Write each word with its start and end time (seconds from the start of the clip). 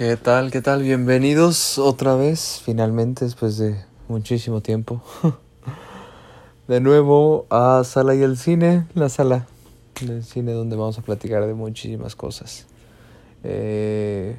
¿Qué 0.00 0.16
tal? 0.16 0.50
¿Qué 0.50 0.62
tal? 0.62 0.82
Bienvenidos 0.82 1.78
otra 1.78 2.14
vez, 2.14 2.62
finalmente, 2.64 3.26
después 3.26 3.58
de 3.58 3.84
muchísimo 4.08 4.62
tiempo. 4.62 5.02
De 6.68 6.80
nuevo 6.80 7.44
a 7.50 7.82
Sala 7.84 8.14
y 8.14 8.22
el 8.22 8.38
Cine, 8.38 8.86
la 8.94 9.10
sala 9.10 9.46
del 10.00 10.24
cine 10.24 10.52
donde 10.52 10.74
vamos 10.74 10.98
a 10.98 11.02
platicar 11.02 11.44
de 11.46 11.52
muchísimas 11.52 12.16
cosas. 12.16 12.64
Eh, 13.44 14.36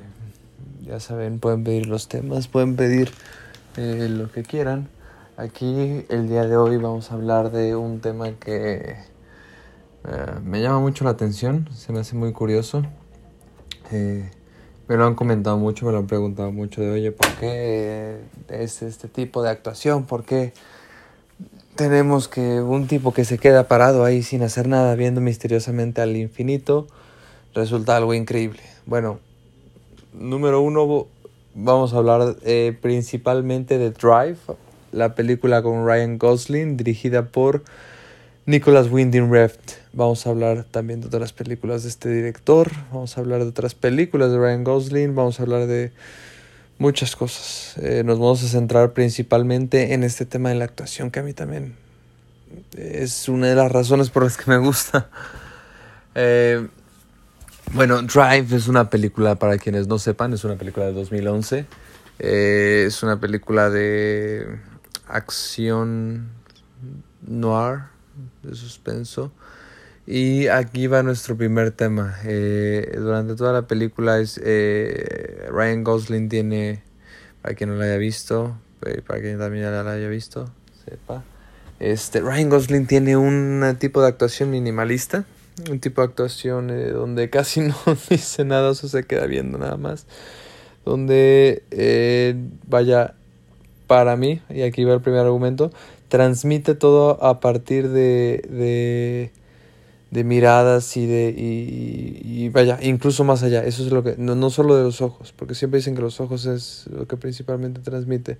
ya 0.82 1.00
saben, 1.00 1.38
pueden 1.40 1.64
pedir 1.64 1.86
los 1.86 2.08
temas, 2.08 2.48
pueden 2.48 2.76
pedir 2.76 3.12
eh, 3.78 4.08
lo 4.10 4.32
que 4.32 4.42
quieran. 4.42 4.90
Aquí 5.38 6.08
el 6.10 6.28
día 6.28 6.48
de 6.48 6.58
hoy 6.58 6.78
vamos 6.78 7.12
a 7.12 7.14
hablar 7.14 7.52
de 7.52 7.76
un 7.76 8.00
tema 8.00 8.32
que 8.32 8.96
eh, 10.06 10.40
me 10.44 10.60
llama 10.60 10.80
mucho 10.80 11.04
la 11.04 11.12
atención, 11.12 11.70
se 11.76 11.94
me 11.94 12.00
hace 12.00 12.16
muy 12.16 12.34
curioso. 12.34 12.82
Me 14.92 14.98
lo 14.98 15.06
han 15.06 15.16
comentado 15.16 15.58
mucho, 15.58 15.86
me 15.86 15.94
lo 15.94 16.00
han 16.00 16.08
preguntado 16.08 16.52
mucho 16.52 16.82
de, 16.82 16.92
oye, 16.92 17.14
¿por 17.14 17.30
qué 17.36 18.18
es 18.50 18.82
este 18.82 19.08
tipo 19.08 19.42
de 19.42 19.50
actuación? 19.50 20.04
¿Por 20.04 20.26
qué 20.26 20.52
tenemos 21.78 22.28
que 22.28 22.60
un 22.60 22.88
tipo 22.88 23.14
que 23.14 23.24
se 23.24 23.38
queda 23.38 23.70
parado 23.70 24.04
ahí 24.04 24.22
sin 24.22 24.44
hacer 24.44 24.68
nada, 24.68 24.94
viendo 24.96 25.22
misteriosamente 25.22 26.02
al 26.02 26.18
infinito, 26.18 26.88
resulta 27.54 27.96
algo 27.96 28.14
increíble? 28.14 28.60
Bueno, 28.86 29.20
número 30.12 30.60
uno, 30.60 31.08
vamos 31.56 31.94
a 31.94 31.98
hablar 31.98 32.36
eh, 32.44 32.78
principalmente 32.82 33.78
de 33.78 33.92
Drive, 33.92 34.40
la 34.92 35.16
película 35.16 35.64
con 35.64 35.86
Ryan 35.86 36.18
Gosling, 36.18 36.76
dirigida 36.76 37.28
por 37.28 37.64
Nicholas 38.46 38.88
Winding 38.90 39.32
Refn. 39.32 39.60
Vamos 39.94 40.26
a 40.26 40.32
hablar 40.32 40.64
también 40.64 41.02
de 41.02 41.08
otras 41.08 41.32
películas 41.32 41.84
de 41.84 41.90
este 41.90 42.10
director. 42.10 42.72
Vamos 42.92 43.18
a 43.18 43.22
hablar 43.22 43.42
de 43.44 43.50
otras 43.50 43.76
películas 43.76 44.32
de 44.32 44.38
Ryan 44.40 44.64
Gosling. 44.64 45.16
Vamos 45.16 45.40
a 45.40 45.44
hablar 45.44 45.68
de 45.68 45.92
muchas 46.80 47.16
cosas. 47.16 47.78
Eh, 47.78 48.02
nos 48.04 48.18
vamos 48.18 48.44
a 48.44 48.48
centrar 48.48 48.94
principalmente 48.94 49.94
en 49.94 50.04
este 50.04 50.26
tema 50.26 50.50
de 50.50 50.56
la 50.56 50.66
actuación 50.66 51.12
que 51.12 51.20
a 51.20 51.24
mí 51.24 51.34
también 51.34 51.76
es 52.76 53.30
una 53.30 53.48
de 53.48 53.56
las 53.56 53.72
razones 53.72 54.10
por 54.10 54.24
las 54.24 54.38
que 54.38 54.50
me 54.50 54.58
gusta. 54.58 55.10
Eh, 56.16 56.68
bueno, 57.74 58.02
Drive 58.02 58.56
es 58.56 58.68
una 58.68 58.90
película, 58.90 59.36
para 59.36 59.58
quienes 59.58 59.88
no 59.88 60.00
sepan, 60.00 60.34
es 60.34 60.44
una 60.44 60.56
película 60.56 60.88
de 60.88 60.94
2011. 60.94 61.66
Eh, 62.20 62.86
es 62.88 63.04
una 63.04 63.20
película 63.20 63.70
de 63.70 64.60
acción 65.08 66.30
noir 67.22 67.91
de 68.44 68.56
suspenso. 68.56 69.32
Y 70.08 70.48
aquí 70.48 70.88
va 70.88 71.04
nuestro 71.04 71.38
primer 71.38 71.72
tema. 71.72 72.18
Eh, 72.26 72.96
durante 72.98 73.36
toda 73.36 73.54
la 73.54 73.68
película 73.68 74.20
es 74.20 74.40
eh, 74.44 75.48
Ryan 75.52 75.84
Gosling 75.84 76.28
tiene, 76.28 76.84
para 77.42 77.56
quien 77.56 77.70
no 77.70 77.76
la 77.76 77.86
haya 77.86 77.98
visto, 77.98 78.58
eh, 78.86 79.02
para 79.06 79.22
quien 79.22 79.38
también 79.38 79.64
ya 79.66 79.84
la 79.84 79.92
haya 79.92 80.08
visto, 80.10 80.52
sepa. 80.86 81.24
Este, 81.80 82.22
Ryan 82.22 82.50
Gosling 82.50 82.88
tiene 82.88 83.16
un 83.16 83.76
tipo 83.80 84.02
de 84.02 84.08
actuación 84.08 84.50
minimalista, 84.50 85.26
un 85.70 85.80
tipo 85.80 86.02
de 86.02 86.08
actuación 86.08 86.68
donde 86.68 87.30
casi 87.30 87.62
no 87.62 87.76
dice 88.10 88.44
nada, 88.44 88.70
o 88.70 88.74
se 88.76 89.04
queda 89.04 89.28
viendo 89.28 89.58
nada 89.58 89.78
más. 89.78 90.08
Donde, 90.84 91.64
vaya, 92.68 93.14
para 93.86 94.16
mí, 94.16 94.42
y 94.50 94.64
aquí 94.64 94.84
va 94.84 94.96
el 94.96 95.02
primer 95.02 95.22
argumento, 95.22 95.72
transmite 96.12 96.76
todo 96.76 97.24
a 97.24 97.40
partir 97.40 97.88
de, 97.88 98.46
de, 98.50 99.32
de 100.12 100.24
miradas 100.26 100.98
y 100.98 101.06
de 101.06 101.34
y, 101.34 102.50
vaya, 102.50 102.78
incluso 102.82 103.24
más 103.24 103.44
allá. 103.44 103.64
Eso 103.64 103.86
es 103.86 103.94
lo 103.94 104.04
que, 104.04 104.16
no, 104.18 104.36
no 104.36 104.50
solo 104.50 104.76
de 104.76 104.84
los 104.84 105.00
ojos, 105.02 105.32
porque 105.32 105.56
siempre 105.56 105.78
dicen 105.78 105.96
que 105.96 106.02
los 106.02 106.20
ojos 106.20 106.46
es 106.48 106.86
lo 106.92 107.08
que 107.08 107.16
principalmente 107.16 107.80
transmite. 107.80 108.38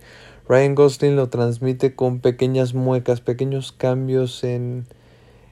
Ryan 0.50 0.76
Gosling 0.76 1.16
lo 1.16 1.30
transmite 1.30 1.96
con 1.96 2.20
pequeñas 2.20 2.74
muecas, 2.74 3.22
pequeños 3.22 3.72
cambios 3.72 4.44
en, 4.44 4.86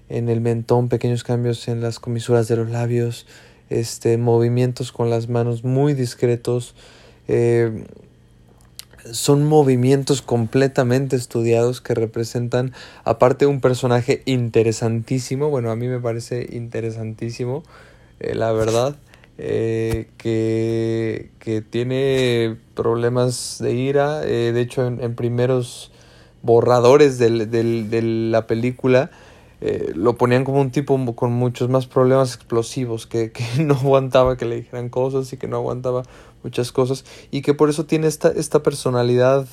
en 0.10 0.28
el 0.28 0.42
mentón, 0.42 0.90
pequeños 0.90 1.24
cambios 1.24 1.70
en 1.70 1.80
las 1.80 2.02
comisuras 2.02 2.50
de 2.50 2.58
los 2.58 2.70
labios, 2.70 3.28
este, 3.70 4.18
movimientos 4.18 4.92
con 4.92 5.10
las 5.10 5.30
manos 5.30 5.64
muy 5.64 5.94
discretos. 5.94 6.76
Eh, 7.30 7.86
son 9.14 9.46
movimientos 9.46 10.22
completamente 10.22 11.16
estudiados 11.16 11.82
que 11.82 11.94
representan, 11.94 12.74
aparte, 13.04 13.46
un 13.46 13.62
personaje 13.62 14.22
interesantísimo. 14.26 15.50
Bueno, 15.50 15.72
a 15.72 15.76
mí 15.76 15.88
me 15.88 16.00
parece 16.00 16.48
interesantísimo, 16.52 17.64
eh, 18.20 18.36
la 18.36 18.52
verdad. 18.52 18.96
Eh, 19.38 20.10
que, 20.18 21.30
que, 21.40 21.62
tiene 21.62 22.58
problemas 22.76 23.58
de 23.60 23.74
ira. 23.74 24.22
Eh, 24.26 24.52
de 24.54 24.62
hecho, 24.62 24.86
en, 24.86 25.16
primeros 25.16 25.92
borradores 26.42 27.18
de 27.18 28.02
la 28.04 28.48
película 28.48 29.12
lo 29.94 30.16
ponían 30.16 30.46
como 30.46 30.62
un 30.62 30.72
tipo 30.72 31.16
con 31.16 31.34
muchos 31.34 31.68
más 31.68 31.86
problemas 31.86 32.34
explosivos, 32.36 33.08
que, 33.08 33.32
que 33.32 33.44
no 33.64 33.76
aguantaba 33.76 34.38
que 34.38 34.46
le 34.46 34.56
dijeran 34.58 34.90
cosas 34.90 35.32
y 35.34 35.38
que 35.38 35.48
no 35.48 35.58
aguantaba 35.58 36.04
muchas 36.44 36.72
cosas 36.72 37.06
y 37.32 37.42
que 37.42 37.54
por 37.54 37.70
eso 37.70 37.86
tiene 37.86 38.08
esta, 38.08 38.30
esta 38.30 38.64
personalidad 38.64 39.48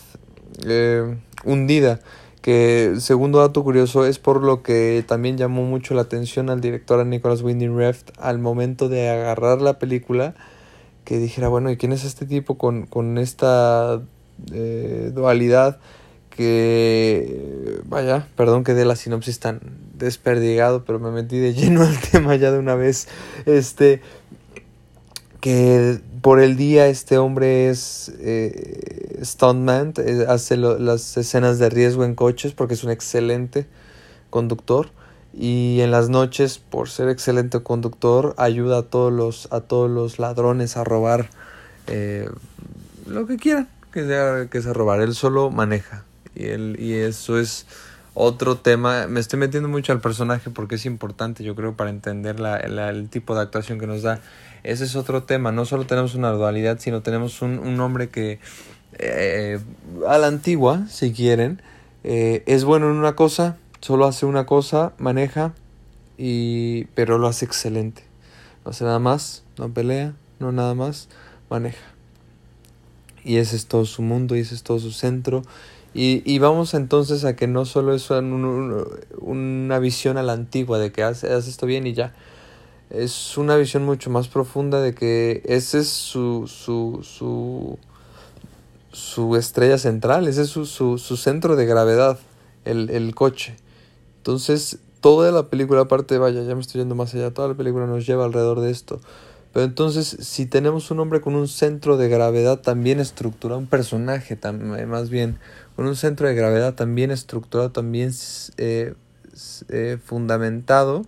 eh, 0.64 1.16
hundida 1.44 2.00
que 2.46 2.94
segundo 3.00 3.40
dato 3.40 3.64
curioso 3.64 4.06
es 4.06 4.20
por 4.20 4.42
lo 4.42 4.62
que 4.62 5.04
también 5.06 5.36
llamó 5.36 5.64
mucho 5.64 5.94
la 5.94 6.02
atención 6.02 6.48
al 6.48 6.60
director 6.60 7.04
Nicholas 7.04 7.42
Winding 7.42 7.76
Refn 7.76 8.12
al 8.18 8.38
momento 8.38 8.88
de 8.88 9.08
agarrar 9.08 9.60
la 9.60 9.80
película 9.80 10.34
que 11.04 11.18
dijera 11.18 11.48
bueno 11.48 11.70
y 11.70 11.76
quién 11.76 11.92
es 11.92 12.04
este 12.04 12.24
tipo 12.24 12.56
con, 12.56 12.86
con 12.86 13.18
esta 13.18 14.00
eh, 14.52 15.10
dualidad 15.12 15.80
que 16.30 17.80
vaya 17.86 18.28
perdón 18.36 18.62
que 18.62 18.74
dé 18.74 18.84
la 18.84 18.94
sinopsis 18.94 19.40
tan 19.40 19.60
desperdigado 19.94 20.84
pero 20.84 21.00
me 21.00 21.10
metí 21.10 21.38
de 21.38 21.54
lleno 21.54 21.82
al 21.82 21.98
tema 22.12 22.36
ya 22.36 22.52
de 22.52 22.58
una 22.58 22.74
vez 22.74 23.08
este 23.46 24.02
que 25.46 26.00
por 26.22 26.40
el 26.40 26.56
día 26.56 26.88
este 26.88 27.18
hombre 27.18 27.70
es 27.70 28.12
eh, 28.18 29.20
stuntman, 29.22 29.94
eh, 29.98 30.26
hace 30.28 30.56
las 30.56 31.16
escenas 31.16 31.60
de 31.60 31.70
riesgo 31.70 32.04
en 32.04 32.16
coches 32.16 32.52
porque 32.52 32.74
es 32.74 32.82
un 32.82 32.90
excelente 32.90 33.68
conductor. 34.28 34.90
Y 35.32 35.82
en 35.82 35.92
las 35.92 36.08
noches 36.08 36.58
por 36.58 36.88
ser 36.88 37.10
excelente 37.10 37.62
conductor 37.62 38.34
ayuda 38.38 38.78
a 38.78 38.82
todos 38.82 39.12
los 39.12 39.46
a 39.52 39.60
todos 39.60 39.88
los 39.88 40.18
ladrones 40.18 40.76
a 40.76 40.82
robar 40.82 41.30
eh, 41.86 42.28
lo 43.06 43.28
que 43.28 43.36
quieran 43.36 43.68
que 43.92 44.04
sea 44.04 44.48
que 44.50 44.60
sea 44.60 44.72
robar. 44.72 45.00
Él 45.00 45.14
solo 45.14 45.52
maneja. 45.52 46.02
Y 46.34 46.46
él 46.46 46.76
y 46.80 46.94
eso 46.94 47.38
es 47.38 47.66
otro 48.14 48.56
tema. 48.56 49.06
Me 49.06 49.20
estoy 49.20 49.38
metiendo 49.38 49.68
mucho 49.68 49.92
al 49.92 50.00
personaje 50.00 50.50
porque 50.50 50.74
es 50.74 50.86
importante 50.86 51.44
yo 51.44 51.54
creo 51.54 51.76
para 51.76 51.90
entender 51.90 52.40
la, 52.40 52.56
el 52.56 53.08
tipo 53.10 53.36
de 53.36 53.42
actuación 53.42 53.78
que 53.78 53.86
nos 53.86 54.02
da 54.02 54.20
ese 54.66 54.84
es 54.84 54.96
otro 54.96 55.22
tema. 55.22 55.52
No 55.52 55.64
solo 55.64 55.86
tenemos 55.86 56.14
una 56.14 56.30
dualidad, 56.30 56.78
sino 56.80 57.02
tenemos 57.02 57.42
un, 57.42 57.58
un 57.58 57.80
hombre 57.80 58.08
que 58.08 58.40
eh, 58.98 59.58
a 60.06 60.18
la 60.18 60.26
antigua, 60.26 60.86
si 60.88 61.12
quieren, 61.12 61.60
eh, 62.04 62.42
es 62.46 62.64
bueno 62.64 62.90
en 62.90 62.96
una 62.96 63.14
cosa, 63.14 63.56
solo 63.80 64.06
hace 64.06 64.26
una 64.26 64.46
cosa, 64.46 64.92
maneja, 64.98 65.54
y, 66.18 66.84
pero 66.94 67.18
lo 67.18 67.26
hace 67.28 67.44
excelente. 67.44 68.04
No 68.64 68.70
hace 68.70 68.84
nada 68.84 68.98
más, 68.98 69.44
no 69.58 69.72
pelea, 69.72 70.14
no 70.38 70.52
nada 70.52 70.74
más, 70.74 71.08
maneja. 71.50 71.84
Y 73.24 73.36
ese 73.36 73.56
es 73.56 73.66
todo 73.66 73.84
su 73.84 74.02
mundo 74.02 74.36
y 74.36 74.40
ese 74.40 74.54
es 74.54 74.62
todo 74.62 74.78
su 74.78 74.92
centro. 74.92 75.42
Y, 75.94 76.22
y 76.30 76.38
vamos 76.38 76.74
entonces 76.74 77.24
a 77.24 77.36
que 77.36 77.46
no 77.46 77.64
solo 77.64 77.94
es 77.94 78.10
una 78.10 79.78
visión 79.78 80.18
a 80.18 80.22
la 80.22 80.32
antigua 80.32 80.78
de 80.78 80.92
que 80.92 81.02
hace, 81.02 81.32
hace 81.32 81.50
esto 81.50 81.66
bien 81.66 81.86
y 81.86 81.94
ya 81.94 82.14
es 82.90 83.36
una 83.36 83.56
visión 83.56 83.84
mucho 83.84 84.10
más 84.10 84.28
profunda 84.28 84.80
de 84.80 84.94
que 84.94 85.42
ese 85.44 85.80
es 85.80 85.88
su, 85.88 86.46
su, 86.46 87.00
su, 87.02 87.78
su 88.92 89.36
estrella 89.36 89.78
central, 89.78 90.28
ese 90.28 90.42
es 90.42 90.48
su, 90.48 90.66
su, 90.66 90.98
su 90.98 91.16
centro 91.16 91.56
de 91.56 91.66
gravedad, 91.66 92.18
el, 92.64 92.90
el, 92.90 93.14
coche. 93.14 93.56
Entonces, 94.18 94.78
toda 95.00 95.30
la 95.32 95.48
película, 95.48 95.82
aparte, 95.82 96.18
vaya, 96.18 96.42
ya 96.42 96.54
me 96.54 96.60
estoy 96.60 96.80
yendo 96.80 96.94
más 96.94 97.14
allá, 97.14 97.32
toda 97.32 97.48
la 97.48 97.54
película 97.54 97.86
nos 97.86 98.06
lleva 98.06 98.24
alrededor 98.24 98.60
de 98.60 98.70
esto. 98.70 99.00
Pero 99.52 99.64
entonces, 99.64 100.06
si 100.20 100.44
tenemos 100.44 100.90
un 100.90 101.00
hombre 101.00 101.22
con 101.22 101.34
un 101.34 101.48
centro 101.48 101.96
de 101.96 102.08
gravedad 102.08 102.60
también 102.60 103.00
estructurado, 103.00 103.58
un 103.58 103.66
personaje 103.66 104.36
también, 104.36 104.86
más 104.88 105.08
bien, 105.08 105.38
con 105.76 105.86
un 105.86 105.96
centro 105.96 106.28
de 106.28 106.34
gravedad 106.34 106.74
también 106.74 107.10
estructurado, 107.10 107.72
también 107.72 108.12
eh, 108.58 108.94
eh, 109.70 109.98
fundamentado, 110.04 111.06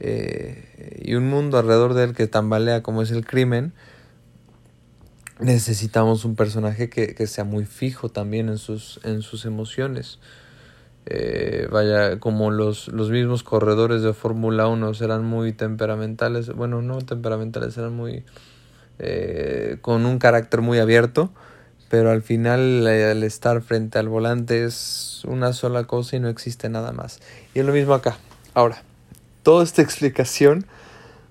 eh, 0.00 1.00
y 1.02 1.14
un 1.14 1.28
mundo 1.28 1.58
alrededor 1.58 1.94
de 1.94 2.04
él 2.04 2.14
que 2.14 2.26
tambalea 2.26 2.82
como 2.82 3.02
es 3.02 3.10
el 3.10 3.24
crimen, 3.24 3.72
necesitamos 5.40 6.24
un 6.24 6.34
personaje 6.36 6.88
que, 6.88 7.14
que 7.14 7.26
sea 7.26 7.44
muy 7.44 7.64
fijo 7.64 8.08
también 8.08 8.48
en 8.48 8.58
sus, 8.58 9.00
en 9.04 9.22
sus 9.22 9.44
emociones. 9.44 10.18
Eh, 11.08 11.68
vaya, 11.70 12.18
como 12.18 12.50
los, 12.50 12.88
los 12.88 13.10
mismos 13.10 13.44
corredores 13.44 14.02
de 14.02 14.12
Fórmula 14.12 14.66
1 14.66 14.92
serán 14.94 15.24
muy 15.24 15.52
temperamentales, 15.52 16.52
bueno, 16.52 16.82
no 16.82 16.98
temperamentales, 16.98 17.74
serán 17.74 17.94
muy... 17.94 18.24
Eh, 18.98 19.76
con 19.82 20.06
un 20.06 20.18
carácter 20.18 20.62
muy 20.62 20.78
abierto, 20.78 21.30
pero 21.90 22.10
al 22.10 22.22
final 22.22 22.86
el 22.86 23.22
estar 23.22 23.60
frente 23.60 23.98
al 23.98 24.08
volante 24.08 24.64
es 24.64 25.22
una 25.26 25.52
sola 25.52 25.84
cosa 25.84 26.16
y 26.16 26.20
no 26.20 26.28
existe 26.28 26.70
nada 26.70 26.92
más. 26.92 27.20
Y 27.54 27.60
es 27.60 27.66
lo 27.66 27.72
mismo 27.72 27.92
acá. 27.92 28.16
Ahora, 28.54 28.82
toda 29.46 29.62
esta 29.62 29.80
explicación 29.80 30.66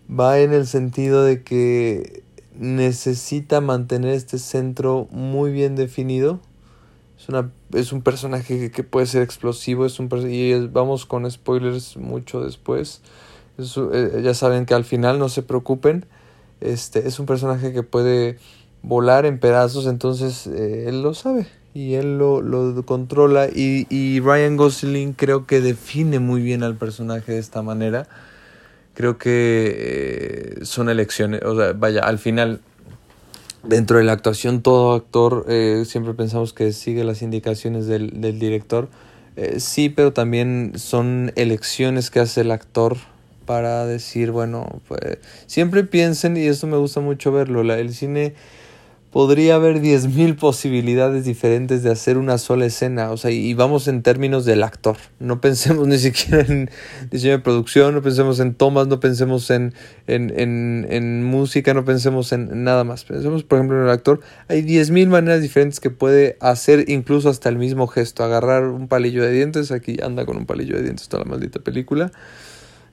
va 0.10 0.40
en 0.40 0.54
el 0.54 0.68
sentido 0.68 1.26
de 1.26 1.44
que 1.44 2.24
necesita 2.58 3.60
mantener 3.60 4.14
este 4.14 4.40
centro 4.40 5.10
muy 5.12 5.52
bien 5.52 5.76
definido. 5.76 6.40
Es, 7.20 7.28
una, 7.28 7.52
es 7.74 7.92
un 7.92 8.02
personaje 8.02 8.72
que, 8.72 8.84
puede 8.86 9.06
ser 9.06 9.22
explosivo, 9.22 9.86
es 9.86 10.00
un 10.00 10.08
y 10.32 10.54
vamos 10.68 11.06
con 11.06 11.30
spoilers 11.30 11.98
mucho 11.98 12.40
después. 12.40 13.02
Eh, 13.58 14.22
ya 14.24 14.34
saben 14.34 14.66
que 14.66 14.76
al 14.76 14.86
final 14.86 15.20
no 15.20 15.28
se 15.28 15.44
preocupen. 15.44 16.06
Este 16.62 17.10
es 17.10 17.20
un 17.20 17.26
personaje 17.26 17.74
que 17.74 17.84
puede 17.84 18.40
volar 18.82 19.26
en 19.26 19.42
pedazos, 19.42 19.88
entonces 19.88 20.48
eh, 20.48 20.86
él 20.88 21.02
lo 21.02 21.14
sabe 21.14 21.48
y 21.76 21.96
él 21.96 22.18
lo, 22.18 22.42
lo 22.42 22.86
controla 22.86 23.50
y, 23.54 23.86
y, 23.90 24.22
Ryan 24.22 24.56
Gosling 24.56 25.12
creo 25.12 25.46
que 25.46 25.60
define 25.60 26.20
muy 26.20 26.42
bien 26.42 26.64
al 26.64 26.76
personaje 26.76 27.34
de 27.34 27.40
esta 27.40 27.62
manera. 27.62 28.08
Creo 28.94 29.18
que 29.18 29.76
eh, 29.78 30.66
son 30.66 30.88
elecciones, 30.88 31.42
o 31.44 31.54
sea, 31.54 31.74
vaya, 31.74 32.00
al 32.00 32.18
final, 32.18 32.62
dentro 33.64 33.98
de 33.98 34.06
la 34.06 34.14
actuación, 34.14 34.62
todo 34.62 34.94
actor 34.94 35.46
eh, 35.50 35.84
siempre 35.86 36.14
pensamos 36.14 36.54
que 36.54 36.72
sigue 36.72 37.04
las 37.04 37.22
indicaciones 37.22 37.88
del, 37.88 38.22
del 38.22 38.40
director. 38.40 38.88
sí, 39.58 39.90
pero 39.90 40.14
también 40.14 40.72
son 40.78 41.34
elecciones 41.36 42.10
que 42.10 42.22
hace 42.22 42.40
el 42.42 42.52
actor 42.52 42.96
para 43.46 43.86
decir, 43.86 44.32
bueno, 44.32 44.82
pues 44.88 45.18
siempre 45.46 45.84
piensen, 45.84 46.38
y 46.38 46.46
esto 46.46 46.68
me 46.68 46.78
gusta 46.78 47.02
mucho 47.02 47.34
verlo, 47.34 47.64
la, 47.64 47.78
el 47.80 47.94
cine 47.94 48.34
podría 49.16 49.56
haber 49.56 49.82
10.000 49.82 50.36
posibilidades 50.36 51.24
diferentes 51.24 51.84
de 51.84 51.90
hacer 51.90 52.18
una 52.18 52.38
sola 52.38 52.66
escena, 52.66 53.12
o 53.12 53.16
sea, 53.16 53.32
y 53.32 53.54
vamos 53.54 53.88
en 53.88 54.04
términos 54.04 54.44
del 54.44 54.62
actor, 54.62 54.98
no 55.22 55.40
pensemos 55.40 55.88
ni 55.88 55.98
siquiera 55.98 56.42
en 56.42 56.70
diseño 57.12 57.32
de 57.32 57.40
producción, 57.40 57.96
no 57.96 58.02
pensemos 58.02 58.42
en 58.42 58.56
tomas, 58.56 58.88
no 58.88 59.00
pensemos 59.00 59.50
en, 59.52 59.74
en, 60.08 60.38
en, 60.38 60.86
en 60.90 61.24
música, 61.24 61.74
no 61.74 61.86
pensemos 61.86 62.34
en 62.34 62.66
nada 62.66 62.84
más, 62.84 63.06
pensemos 63.06 63.46
por 63.46 63.58
ejemplo 63.58 63.78
en 63.78 63.84
el 63.86 63.90
actor, 63.90 64.20
hay 64.50 64.64
10.000 64.64 65.08
maneras 65.08 65.42
diferentes 65.42 65.80
que 65.80 65.92
puede 65.92 66.36
hacer 66.42 66.90
incluso 66.90 67.30
hasta 67.30 67.48
el 67.48 67.58
mismo 67.58 67.88
gesto, 67.88 68.22
agarrar 68.22 68.66
un 68.66 68.90
palillo 68.90 69.24
de 69.24 69.32
dientes, 69.32 69.72
aquí 69.72 69.96
anda 70.04 70.26
con 70.26 70.36
un 70.36 70.46
palillo 70.46 70.76
de 70.76 70.84
dientes 70.84 71.08
toda 71.08 71.24
la 71.24 71.30
maldita 71.30 71.62
película, 71.62 72.12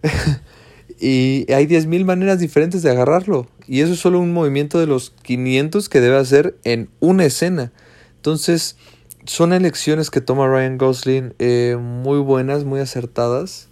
y 1.00 1.50
hay 1.53 1.67
10.000 1.67 2.05
maneras 2.05 2.39
diferentes 2.39 2.83
de 2.83 2.91
agarrarlo. 2.91 3.47
Y 3.67 3.81
eso 3.81 3.93
es 3.93 4.00
solo 4.00 4.21
un 4.21 4.33
movimiento 4.33 4.79
de 4.79 4.87
los 4.87 5.11
500 5.23 5.89
que 5.89 6.00
debe 6.00 6.17
hacer 6.17 6.56
en 6.65 6.89
una 7.00 7.25
escena. 7.25 7.73
Entonces, 8.17 8.77
son 9.25 9.53
elecciones 9.53 10.11
que 10.11 10.21
toma 10.21 10.49
Ryan 10.49 10.79
Gosling 10.79 11.35
eh, 11.39 11.77
muy 11.81 12.19
buenas, 12.19 12.65
muy 12.65 12.81
acertadas. 12.81 13.69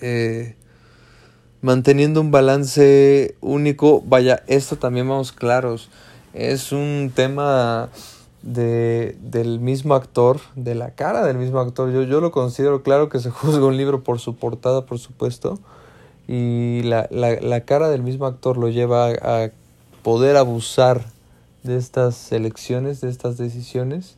Eh, 0.00 0.56
manteniendo 1.60 2.20
un 2.20 2.30
balance 2.30 3.36
único. 3.40 4.02
Vaya, 4.02 4.42
esto 4.46 4.76
también 4.76 5.08
vamos 5.08 5.32
claros. 5.32 5.88
Es 6.34 6.72
un 6.72 7.12
tema 7.14 7.90
de, 8.42 9.16
del 9.20 9.60
mismo 9.60 9.94
actor, 9.94 10.40
de 10.56 10.74
la 10.74 10.90
cara 10.90 11.24
del 11.24 11.38
mismo 11.38 11.60
actor. 11.60 11.92
Yo, 11.92 12.02
yo 12.02 12.20
lo 12.20 12.32
considero 12.32 12.82
claro 12.82 13.08
que 13.08 13.20
se 13.20 13.30
juzga 13.30 13.64
un 13.64 13.76
libro 13.76 14.02
por 14.02 14.18
su 14.18 14.36
portada, 14.36 14.86
por 14.86 14.98
supuesto, 14.98 15.58
y 16.28 16.82
la, 16.82 17.08
la, 17.10 17.40
la 17.40 17.60
cara 17.62 17.88
del 17.88 18.02
mismo 18.02 18.26
actor 18.26 18.56
lo 18.56 18.68
lleva 18.68 19.10
a, 19.10 19.50
poder 20.02 20.36
abusar 20.36 21.04
de 21.62 21.76
estas 21.76 22.32
elecciones, 22.32 23.00
de 23.00 23.08
estas 23.08 23.38
decisiones. 23.38 24.16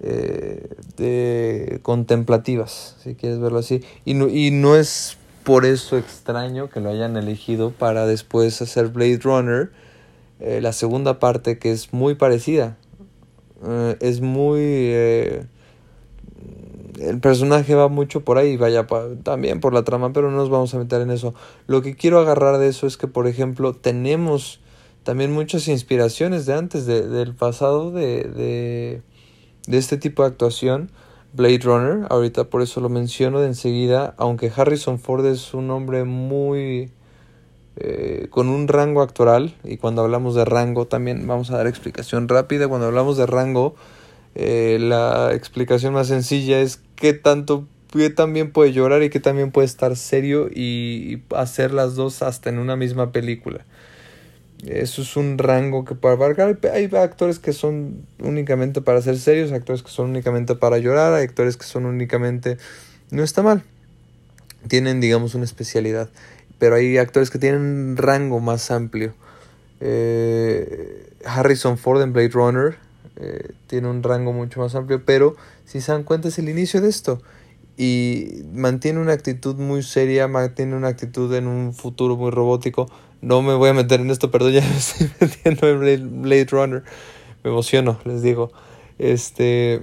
Eh, 0.00 0.68
de 0.98 1.78
contemplativas, 1.82 2.96
si 3.02 3.14
quieres 3.14 3.38
verlo 3.38 3.58
así. 3.58 3.82
Y 4.04 4.14
no, 4.14 4.28
y 4.28 4.50
no 4.50 4.76
es 4.76 5.16
por 5.44 5.66
eso 5.66 5.96
extraño 5.96 6.68
que 6.68 6.80
lo 6.80 6.90
hayan 6.90 7.16
elegido 7.16 7.70
para 7.70 8.06
después 8.06 8.60
hacer 8.60 8.88
Blade 8.88 9.20
Runner, 9.22 9.70
eh, 10.40 10.60
la 10.60 10.72
segunda 10.72 11.20
parte 11.20 11.58
que 11.58 11.70
es 11.70 11.92
muy 11.92 12.14
parecida. 12.14 12.76
Eh, 13.66 13.96
es 14.00 14.20
muy... 14.20 14.60
Eh, 14.60 15.46
el 17.00 17.18
personaje 17.18 17.74
va 17.74 17.88
mucho 17.88 18.20
por 18.20 18.38
ahí, 18.38 18.56
vaya 18.56 18.86
también 19.22 19.60
por 19.60 19.74
la 19.74 19.82
trama, 19.82 20.12
pero 20.12 20.30
no 20.30 20.36
nos 20.36 20.50
vamos 20.50 20.72
a 20.74 20.78
meter 20.78 21.00
en 21.00 21.10
eso. 21.10 21.34
Lo 21.66 21.82
que 21.82 21.96
quiero 21.96 22.20
agarrar 22.20 22.58
de 22.58 22.68
eso 22.68 22.86
es 22.86 22.96
que, 22.96 23.08
por 23.08 23.26
ejemplo, 23.26 23.74
tenemos 23.74 24.60
también 25.02 25.32
muchas 25.32 25.66
inspiraciones 25.68 26.46
de 26.46 26.54
antes, 26.54 26.86
de, 26.86 27.06
del 27.08 27.34
pasado, 27.34 27.90
de, 27.90 28.22
de, 28.24 29.02
de 29.66 29.78
este 29.78 29.96
tipo 29.96 30.22
de 30.22 30.28
actuación. 30.28 30.90
Blade 31.32 31.58
Runner, 31.64 32.06
ahorita 32.10 32.44
por 32.44 32.62
eso 32.62 32.80
lo 32.80 32.88
menciono 32.88 33.40
de 33.40 33.48
enseguida, 33.48 34.14
aunque 34.18 34.52
Harrison 34.54 35.00
Ford 35.00 35.26
es 35.26 35.52
un 35.52 35.68
hombre 35.72 36.04
muy 36.04 36.92
eh, 37.76 38.28
con 38.30 38.48
un 38.48 38.68
rango 38.68 39.02
actoral, 39.02 39.54
y 39.64 39.78
cuando 39.78 40.02
hablamos 40.02 40.36
de 40.36 40.44
rango 40.44 40.86
también 40.86 41.26
vamos 41.26 41.50
a 41.50 41.56
dar 41.56 41.66
explicación 41.66 42.28
rápida, 42.28 42.68
cuando 42.68 42.86
hablamos 42.86 43.16
de 43.16 43.26
rango, 43.26 43.74
eh, 44.36 44.78
la 44.80 45.32
explicación 45.32 45.92
más 45.92 46.06
sencilla 46.06 46.60
es 46.60 46.80
qué 46.94 47.14
tanto, 47.14 47.66
qué 47.92 48.10
también 48.10 48.52
puede 48.52 48.72
llorar 48.72 49.02
y 49.02 49.10
qué 49.10 49.18
también 49.18 49.50
puede 49.50 49.66
estar 49.66 49.96
serio 49.96 50.48
y, 50.54 51.22
hacer 51.34 51.72
las 51.72 51.96
dos 51.96 52.22
hasta 52.22 52.48
en 52.48 52.58
una 52.58 52.76
misma 52.76 53.10
película. 53.10 53.64
Eso 54.64 55.02
es 55.02 55.16
un 55.16 55.36
rango 55.36 55.84
que 55.84 55.94
puede 55.94 56.14
abarcar. 56.14 56.58
Hay 56.72 56.88
actores 56.94 57.38
que 57.38 57.52
son 57.52 58.06
únicamente 58.20 58.80
para 58.80 59.02
ser 59.02 59.18
serios, 59.18 59.52
actores 59.52 59.82
que 59.82 59.90
son 59.90 60.10
únicamente 60.10 60.54
para 60.54 60.78
llorar, 60.78 61.12
hay 61.12 61.24
actores 61.24 61.56
que 61.56 61.64
son 61.64 61.86
únicamente... 61.86 62.56
No 63.10 63.22
está 63.22 63.42
mal. 63.42 63.62
Tienen, 64.68 65.00
digamos, 65.00 65.34
una 65.34 65.44
especialidad 65.44 66.08
pero 66.64 66.76
hay 66.76 66.96
actores 66.96 67.28
que 67.28 67.38
tienen 67.38 67.60
un 67.60 67.96
rango 67.98 68.40
más 68.40 68.70
amplio. 68.70 69.12
Eh, 69.80 71.10
Harrison 71.26 71.76
Ford 71.76 72.00
en 72.00 72.14
Blade 72.14 72.30
Runner 72.30 72.78
eh, 73.16 73.50
tiene 73.66 73.88
un 73.88 74.02
rango 74.02 74.32
mucho 74.32 74.60
más 74.60 74.74
amplio, 74.74 75.04
pero 75.04 75.36
si 75.66 75.82
se 75.82 75.92
dan 75.92 76.04
cuenta 76.04 76.28
es 76.28 76.38
el 76.38 76.48
inicio 76.48 76.80
de 76.80 76.88
esto. 76.88 77.20
Y 77.76 78.44
mantiene 78.54 78.98
una 78.98 79.12
actitud 79.12 79.56
muy 79.56 79.82
seria, 79.82 80.26
mantiene 80.26 80.74
una 80.74 80.88
actitud 80.88 81.34
en 81.34 81.48
un 81.48 81.74
futuro 81.74 82.16
muy 82.16 82.30
robótico. 82.30 82.90
No 83.20 83.42
me 83.42 83.52
voy 83.52 83.68
a 83.68 83.74
meter 83.74 84.00
en 84.00 84.10
esto, 84.10 84.30
perdón, 84.30 84.52
ya 84.54 84.62
me 84.62 84.78
estoy 84.78 85.10
metiendo 85.20 85.68
en 85.68 86.22
Blade, 86.22 86.46
Runner. 86.46 86.82
Me 87.42 87.50
emociono, 87.50 88.00
les 88.06 88.22
digo. 88.22 88.52
Este. 88.98 89.82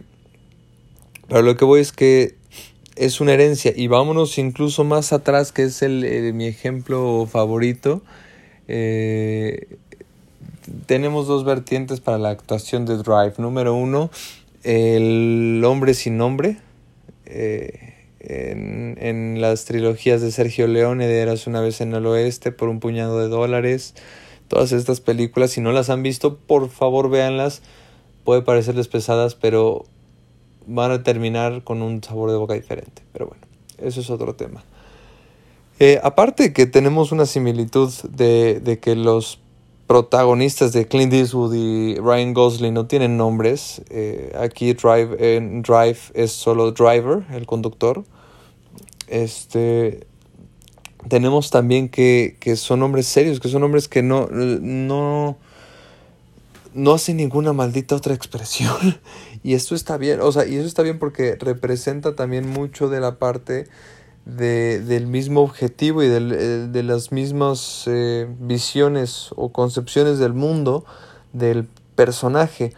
Pero 1.27 1.43
lo 1.43 1.55
que 1.57 1.63
voy 1.63 1.81
es 1.81 1.91
que 1.91 2.37
es 2.95 3.21
una 3.21 3.33
herencia. 3.33 3.73
Y 3.75 3.87
vámonos 3.87 4.37
incluso 4.37 4.83
más 4.83 5.13
atrás, 5.13 5.51
que 5.51 5.63
es 5.63 5.81
el, 5.81 6.03
eh, 6.03 6.33
mi 6.33 6.47
ejemplo 6.47 7.27
favorito. 7.29 8.01
Eh, 8.67 9.77
tenemos 10.85 11.27
dos 11.27 11.43
vertientes 11.43 11.99
para 11.99 12.17
la 12.17 12.29
actuación 12.29 12.85
de 12.85 12.97
Drive. 12.97 13.33
Número 13.37 13.73
uno, 13.73 14.11
el 14.63 15.61
hombre 15.65 15.93
sin 15.93 16.17
nombre. 16.17 16.57
Eh, 17.25 17.95
en, 18.19 18.97
en, 18.99 19.41
las 19.41 19.65
trilogías 19.65 20.21
de 20.21 20.31
Sergio 20.31 20.67
Leone 20.67 21.07
de 21.07 21.21
Eras 21.21 21.47
una 21.47 21.59
vez 21.59 21.81
en 21.81 21.93
el 21.93 22.05
oeste 22.05 22.51
por 22.51 22.69
un 22.69 22.79
puñado 22.79 23.19
de 23.19 23.29
dólares. 23.29 23.95
Todas 24.47 24.73
estas 24.73 24.99
películas, 24.99 25.51
si 25.51 25.61
no 25.61 25.71
las 25.71 25.89
han 25.89 26.03
visto, 26.03 26.37
por 26.37 26.69
favor 26.69 27.09
véanlas. 27.09 27.61
Puede 28.23 28.41
parecerles 28.43 28.87
pesadas, 28.87 29.33
pero 29.33 29.85
van 30.67 30.91
a 30.91 31.03
terminar 31.03 31.63
con 31.63 31.81
un 31.81 32.03
sabor 32.03 32.31
de 32.31 32.37
boca 32.37 32.53
diferente. 32.53 33.01
Pero 33.13 33.27
bueno, 33.27 33.43
eso 33.77 34.01
es 34.01 34.09
otro 34.09 34.35
tema. 34.35 34.63
Eh, 35.79 35.99
aparte 36.03 36.53
que 36.53 36.67
tenemos 36.67 37.11
una 37.11 37.25
similitud 37.25 37.91
de, 38.09 38.59
de, 38.59 38.79
que 38.79 38.95
los 38.95 39.39
protagonistas 39.87 40.73
de 40.73 40.87
Clint 40.87 41.11
Eastwood 41.11 41.55
y 41.55 41.95
Ryan 41.95 42.33
Gosling 42.33 42.73
no 42.73 42.85
tienen 42.85 43.17
nombres, 43.17 43.81
eh, 43.89 44.31
aquí 44.39 44.73
Drive, 44.73 45.41
Drive 45.63 45.99
es 46.13 46.31
solo 46.31 46.71
Driver, 46.71 47.25
el 47.33 47.45
conductor. 47.47 48.03
Este, 49.07 50.05
tenemos 51.07 51.49
también 51.49 51.89
que, 51.89 52.37
que 52.39 52.55
son 52.55 52.83
hombres 52.83 53.07
serios, 53.07 53.39
que 53.39 53.49
son 53.49 53.63
hombres 53.63 53.87
que 53.87 54.03
no, 54.03 54.27
no, 54.29 55.37
no 56.73 56.93
hacen 56.93 57.17
ninguna 57.17 57.53
maldita 57.53 57.95
otra 57.95 58.13
expresión 58.13 58.99
Y 59.43 59.55
esto 59.55 59.73
está 59.73 59.97
bien, 59.97 60.21
o 60.21 60.31
sea, 60.31 60.45
y 60.45 60.55
eso 60.55 60.67
está 60.67 60.83
bien 60.83 60.99
porque 60.99 61.35
representa 61.35 62.15
también 62.15 62.47
mucho 62.47 62.89
de 62.89 62.99
la 62.99 63.17
parte 63.17 63.67
de, 64.25 64.79
del 64.81 65.07
mismo 65.07 65.41
objetivo 65.41 66.03
y 66.03 66.07
del, 66.07 66.31
eh, 66.31 66.37
de 66.67 66.83
las 66.83 67.11
mismas 67.11 67.85
eh, 67.87 68.27
visiones 68.39 69.29
o 69.35 69.51
concepciones 69.51 70.19
del 70.19 70.33
mundo 70.33 70.85
del 71.33 71.67
personaje. 71.95 72.73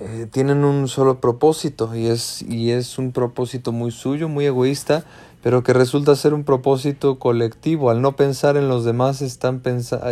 eh, 0.00 0.26
tienen 0.30 0.64
un 0.64 0.88
solo 0.88 1.20
propósito 1.20 1.94
y 1.94 2.06
es, 2.06 2.42
y 2.42 2.70
es 2.70 2.98
un 2.98 3.12
propósito 3.12 3.72
muy 3.72 3.90
suyo, 3.90 4.28
muy 4.28 4.46
egoísta, 4.46 5.04
pero 5.42 5.62
que 5.62 5.72
resulta 5.72 6.16
ser 6.16 6.34
un 6.34 6.44
propósito 6.44 7.18
colectivo. 7.18 7.90
Al 7.90 8.00
no 8.00 8.16
pensar 8.16 8.56
en 8.56 8.68
los 8.68 8.84
demás 8.84 9.22
están 9.22 9.62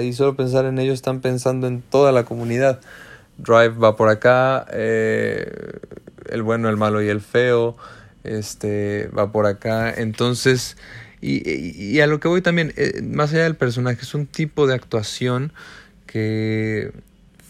y 0.03 0.13
solo 0.13 0.37
pensar 0.37 0.67
en 0.67 0.79
ellos 0.79 0.95
están 0.95 1.21
pensando 1.21 1.67
en 1.67 1.83
toda 1.83 2.13
la 2.13 2.25
comunidad. 2.25 2.81
Drive 3.43 3.79
va 3.79 3.97
por 3.97 4.09
acá, 4.09 4.67
eh, 4.73 5.79
el 6.31 6.43
bueno, 6.43 6.69
el 6.69 6.77
malo 6.77 7.03
y 7.03 7.09
el 7.09 7.21
feo, 7.21 7.77
este 8.25 9.09
va 9.17 9.33
por 9.33 9.47
acá. 9.47 9.93
Entonces, 9.93 10.77
y, 11.21 11.43
y, 11.47 12.01
a 12.01 12.07
lo 12.07 12.21
que 12.21 12.29
voy 12.29 12.43
también, 12.43 12.73
eh, 12.77 13.01
más 13.03 13.33
allá 13.33 13.45
del 13.45 13.57
personaje, 13.57 14.01
es 14.03 14.15
un 14.15 14.27
tipo 14.27 14.67
de 14.67 14.75
actuación 14.75 15.53
que 16.07 16.93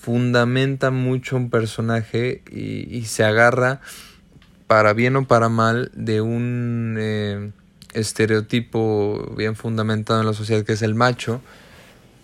fundamenta 0.03 0.91
mucho 0.91 1.37
un 1.37 1.49
personaje 1.49 2.43
y, 2.51 3.05
se 3.05 3.23
agarra 3.23 3.81
para 4.67 4.95
bien 4.95 5.15
o 5.15 5.29
para 5.29 5.49
mal 5.49 5.93
de 5.95 6.21
un 6.21 6.97
eh, 6.99 7.53
estereotipo 7.95 9.33
bien 9.37 9.55
fundamentado 9.55 10.21
en 10.21 10.27
la 10.27 10.33
sociedad 10.33 10.65
que 10.65 10.73
es 10.73 10.83
el 10.83 10.97
macho. 10.97 11.41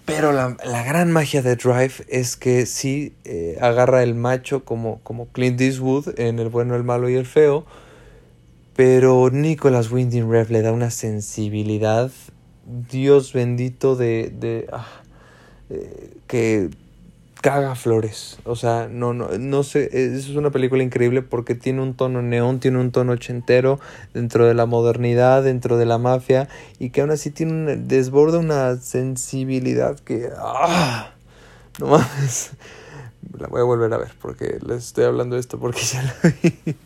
Pero 0.09 0.33
la, 0.33 0.57
gran 0.85 1.13
magia 1.13 1.43
de 1.43 1.55
Drive 1.55 2.07
es 2.09 2.39
que 2.39 2.65
sí 2.65 3.15
eh, 3.25 3.59
agarra 3.61 4.03
el 4.03 4.15
macho 4.15 4.65
como, 4.65 5.01
como 5.01 5.29
Clint 5.29 5.61
Eastwood 5.61 6.19
en 6.19 6.39
El 6.39 6.49
bueno, 6.49 6.75
el 6.77 6.83
malo 6.83 7.11
y 7.11 7.15
el 7.15 7.27
feo. 7.27 7.67
Pero 8.75 9.29
Nicholas 9.31 9.91
Winding 9.93 10.31
Refn 10.31 10.55
le 10.55 10.63
da 10.63 10.73
una 10.73 10.91
sensibilidad, 10.91 12.11
Dios 12.91 13.35
bendito, 13.35 13.97
de, 13.97 14.33
de 14.35 14.67
ah, 14.73 14.87
eh, 15.69 16.17
que 16.27 16.71
caga 17.41 17.75
flores. 17.75 18.39
O 18.45 18.57
sea, 18.57 18.89
no, 18.91 19.15
no, 19.15 19.29
no 19.39 19.63
sé, 19.63 19.89
es 19.93 20.29
una 20.31 20.51
película 20.51 20.83
increíble 20.83 21.23
porque 21.23 21.55
tiene 21.55 21.83
un 21.83 21.95
tono 21.95 22.23
neón, 22.23 22.61
tiene 22.61 22.79
un 22.79 22.91
tono 22.91 23.13
ochentero 23.13 23.81
dentro 24.15 24.47
de 24.47 24.55
la 24.55 24.67
modernidad, 24.67 25.43
dentro 25.43 25.77
de 25.77 25.87
la 25.87 25.99
mafia, 25.99 26.49
y 26.79 26.91
que 26.91 27.01
aún 27.01 27.11
así 27.11 27.31
tiene 27.31 27.53
un, 27.53 27.89
desborda 27.89 28.39
una 28.39 28.77
sensibilidad 28.77 29.99
que, 30.01 30.31
¡ah! 30.39 31.13
No 31.79 31.87
mames. 31.87 32.51
La 33.39 33.47
voy 33.47 33.61
a 33.61 33.65
volver 33.65 33.93
a 33.93 33.99
ver 33.99 34.13
porque 34.21 34.59
les 34.67 34.87
estoy 34.87 35.05
hablando 35.05 35.37
de 35.37 35.41
esto 35.41 35.59
porque 35.59 35.81
ya 35.81 36.03
la 36.03 36.15
vi. 36.43 36.77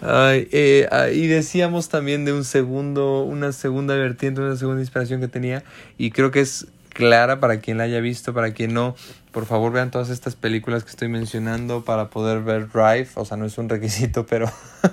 Ay, 0.00 0.48
eh, 0.52 0.88
ah, 0.90 1.08
y 1.08 1.26
decíamos 1.26 1.88
también 1.88 2.24
de 2.24 2.32
un 2.32 2.44
segundo, 2.44 3.22
una 3.22 3.52
segunda 3.52 3.94
vertiente, 3.94 4.40
una 4.40 4.56
segunda 4.56 4.80
inspiración 4.80 5.20
que 5.20 5.28
tenía, 5.28 5.64
y 5.96 6.10
creo 6.10 6.30
que 6.30 6.40
es 6.40 6.66
clara 6.96 7.40
para 7.40 7.60
quien 7.60 7.76
la 7.76 7.84
haya 7.84 8.00
visto, 8.00 8.32
para 8.32 8.54
quien 8.54 8.72
no, 8.72 8.96
por 9.30 9.44
favor 9.44 9.70
vean 9.70 9.90
todas 9.90 10.08
estas 10.08 10.34
películas 10.34 10.82
que 10.82 10.88
estoy 10.88 11.08
mencionando 11.08 11.84
para 11.84 12.08
poder 12.08 12.40
ver 12.40 12.70
Drive, 12.70 13.08
o 13.16 13.24
sea, 13.26 13.36
no 13.36 13.44
es 13.44 13.58
un 13.58 13.68
requisito, 13.68 14.24
pero, 14.24 14.50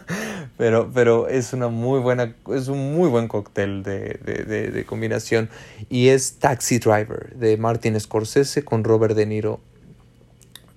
pero, 0.57 0.91
pero 0.93 1.29
es 1.29 1.53
una 1.53 1.69
muy 1.69 2.01
buena, 2.01 2.35
es 2.53 2.67
un 2.67 2.93
muy 2.93 3.07
buen 3.07 3.29
cóctel 3.29 3.83
de, 3.83 4.19
de, 4.21 4.69
de, 4.69 4.85
combinación 4.85 5.49
y 5.89 6.09
es 6.09 6.39
Taxi 6.39 6.79
Driver 6.79 7.37
de 7.37 7.55
Martin 7.55 7.97
Scorsese 7.97 8.65
con 8.65 8.83
Robert 8.83 9.15
De 9.15 9.25
Niro. 9.25 9.61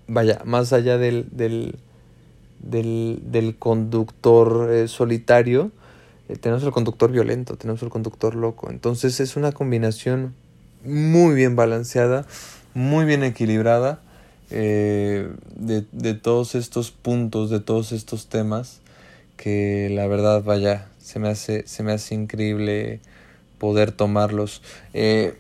Vaya, 0.07 0.41
más 0.45 0.73
allá 0.73 0.97
del, 0.97 1.27
del, 1.33 1.75
del, 2.61 3.19
del 3.25 3.57
conductor 3.57 4.71
eh, 4.71 4.87
solitario, 4.87 5.73
eh, 6.29 6.37
tenemos 6.37 6.63
el 6.63 6.71
conductor 6.71 7.11
violento, 7.11 7.57
tenemos 7.57 7.83
el 7.83 7.89
conductor 7.89 8.37
loco. 8.37 8.71
Entonces 8.71 9.19
es 9.19 9.35
una 9.35 9.51
combinación 9.51 10.37
muy 10.87 11.35
bien 11.35 11.57
balanceada, 11.57 12.27
muy 12.75 13.05
bien 13.05 13.25
equilibrada 13.25 14.01
eh, 14.51 15.29
de, 15.57 15.85
de, 15.93 16.15
todos 16.15 16.55
estos 16.55 16.91
puntos, 16.91 17.51
de 17.51 17.61
todos 17.61 17.93
estos 17.93 18.29
temas, 18.29 18.81
que 19.37 19.91
la 19.91 20.07
verdad, 20.07 20.43
vaya, 20.45 20.87
se 20.99 21.19
me 21.19 21.29
hace, 21.29 21.67
se 21.67 21.83
me 21.83 21.93
hace 21.93 22.15
increíble 22.15 23.01
poder 23.59 23.93
tomarlos. 23.93 24.63
Eh, 24.95 25.37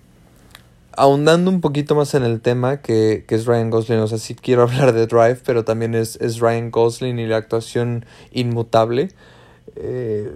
ahondando 0.92 1.50
un 1.50 1.60
poquito 1.60 1.94
más 1.94 2.14
en 2.14 2.24
el 2.24 2.40
tema 2.40 2.82
que, 2.82 3.24
que, 3.28 3.36
es 3.36 3.46
Ryan 3.46 3.70
Gosling, 3.70 3.98
o 4.00 4.08
sea, 4.08 4.18
sí 4.18 4.34
quiero 4.34 4.62
hablar 4.64 4.92
de 4.92 5.06
Drive, 5.06 5.40
pero 5.44 5.64
también 5.64 5.94
es, 5.94 6.16
es 6.16 6.40
Ryan 6.40 6.70
Gosling 6.70 7.18
y 7.18 7.26
la 7.26 7.36
actuación 7.36 8.04
inmutable. 8.32 9.10
Eh, 9.76 10.32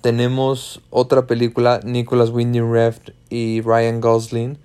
tenemos 0.00 0.80
otra 0.90 1.26
película, 1.26 1.80
Nicholas 1.84 2.30
Winding 2.30 2.72
Refn 2.72 3.17
y 3.30 3.60
Ryan 3.60 4.00
Gosling, 4.00 4.58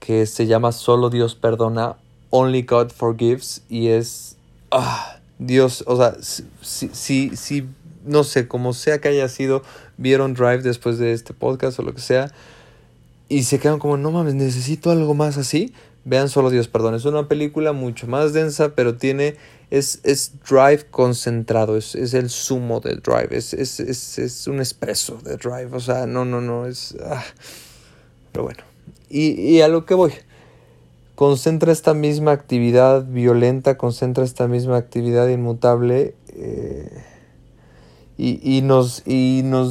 que 0.00 0.26
se 0.26 0.46
llama 0.46 0.72
Solo 0.72 1.10
Dios 1.10 1.34
Perdona, 1.34 1.96
Only 2.30 2.62
God 2.62 2.90
Forgives, 2.90 3.62
y 3.68 3.88
es... 3.88 4.36
Ah, 4.70 5.18
Dios, 5.38 5.84
o 5.86 5.96
sea, 5.96 6.16
si, 6.20 6.88
si, 6.92 7.36
si, 7.36 7.68
no 8.04 8.24
sé, 8.24 8.48
como 8.48 8.72
sea 8.72 9.00
que 9.00 9.08
haya 9.08 9.28
sido, 9.28 9.62
vieron 9.96 10.34
Drive 10.34 10.62
después 10.62 10.98
de 10.98 11.12
este 11.12 11.34
podcast 11.34 11.78
o 11.78 11.82
lo 11.82 11.94
que 11.94 12.00
sea, 12.00 12.32
y 13.28 13.42
se 13.42 13.58
quedan 13.58 13.78
como, 13.78 13.96
no 13.96 14.10
mames, 14.10 14.34
necesito 14.34 14.90
algo 14.90 15.14
más 15.14 15.36
así, 15.36 15.72
vean 16.04 16.28
Solo 16.28 16.50
Dios 16.50 16.68
Perdona. 16.68 16.96
Es 16.96 17.04
una 17.04 17.28
película 17.28 17.72
mucho 17.72 18.06
más 18.06 18.32
densa, 18.32 18.74
pero 18.74 18.96
tiene 18.96 19.36
es, 19.70 20.00
es 20.04 20.32
drive 20.48 20.86
concentrado, 20.90 21.76
es, 21.76 21.94
es 21.94 22.14
el 22.14 22.30
sumo 22.30 22.80
del 22.80 23.00
drive, 23.00 23.36
es, 23.36 23.52
es, 23.52 23.80
es, 23.80 24.18
es 24.18 24.46
un 24.46 24.58
expreso 24.60 25.18
de 25.24 25.36
drive, 25.36 25.70
o 25.72 25.80
sea, 25.80 26.06
no, 26.06 26.24
no, 26.24 26.40
no, 26.40 26.66
es... 26.66 26.96
Ah. 27.04 27.24
Pero 28.36 28.44
bueno, 28.44 28.64
y, 29.08 29.62
a 29.62 29.68
lo 29.68 29.86
que 29.86 29.94
voy, 29.94 30.12
concentra 31.14 31.72
esta 31.72 31.94
misma 31.94 32.32
actividad 32.32 33.06
violenta, 33.06 33.78
concentra 33.78 34.24
esta 34.24 34.46
misma 34.46 34.76
actividad 34.76 35.26
inmutable 35.28 36.14
eh, 36.34 37.02
y, 38.18 38.60
nos, 38.60 39.04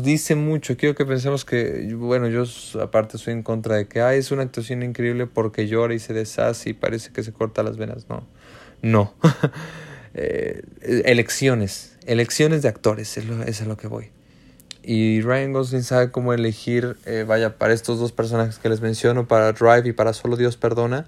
dice 0.01 0.33
mucho. 0.33 0.77
Quiero 0.77 0.95
que 0.95 1.05
pensemos 1.05 1.45
que, 1.45 1.93
bueno, 1.93 2.27
yo 2.27 2.43
aparte 2.81 3.19
soy 3.19 3.33
en 3.33 3.43
contra 3.43 3.75
de 3.75 3.87
que 3.87 4.01
ah, 4.01 4.15
es 4.15 4.31
una 4.31 4.41
actuación 4.41 4.81
increíble 4.81 5.27
porque 5.27 5.67
llora 5.67 5.93
y 5.93 5.99
se 5.99 6.13
deshace 6.13 6.71
y 6.71 6.73
parece 6.73 7.11
que 7.11 7.21
se 7.21 7.33
corta 7.33 7.61
las 7.61 7.77
venas. 7.77 8.07
No, 8.09 8.23
no. 8.81 9.13
Eh, 10.17 10.61
elecciones, 11.03 11.97
elecciones 12.05 12.61
de 12.61 12.69
actores, 12.69 13.17
es 13.17 13.61
a 13.61 13.65
lo 13.65 13.75
que 13.75 13.87
voy. 13.87 14.14
Y 14.87 15.21
Ryan 15.21 15.51
Gosling 15.51 15.83
sabe 15.83 16.11
cómo 16.11 16.31
elegir, 16.33 16.95
eh, 17.05 17.25
vaya, 17.27 17.57
para 17.57 17.73
estos 17.73 17.99
dos 17.99 18.11
personajes 18.11 18.59
que 18.59 18.69
les 18.69 18.81
menciono, 18.81 19.27
para 19.27 19.51
Drive 19.51 19.89
y 19.89 19.93
para 19.93 20.13
Solo 20.13 20.37
Dios 20.37 20.57
Perdona, 20.57 21.07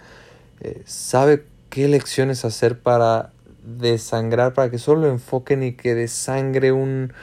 eh, 0.61 0.81
sabe 0.85 1.43
qué 1.69 1.85
elecciones 1.85 2.43
hacer 2.43 2.79
para 2.79 3.31
desangrar, 3.63 4.53
para 4.53 4.71
que 4.71 4.79
solo 4.79 5.07
enfoquen 5.07 5.61
y 5.61 5.73
que 5.73 5.93
desangre 5.93 6.71
un, 6.71 7.13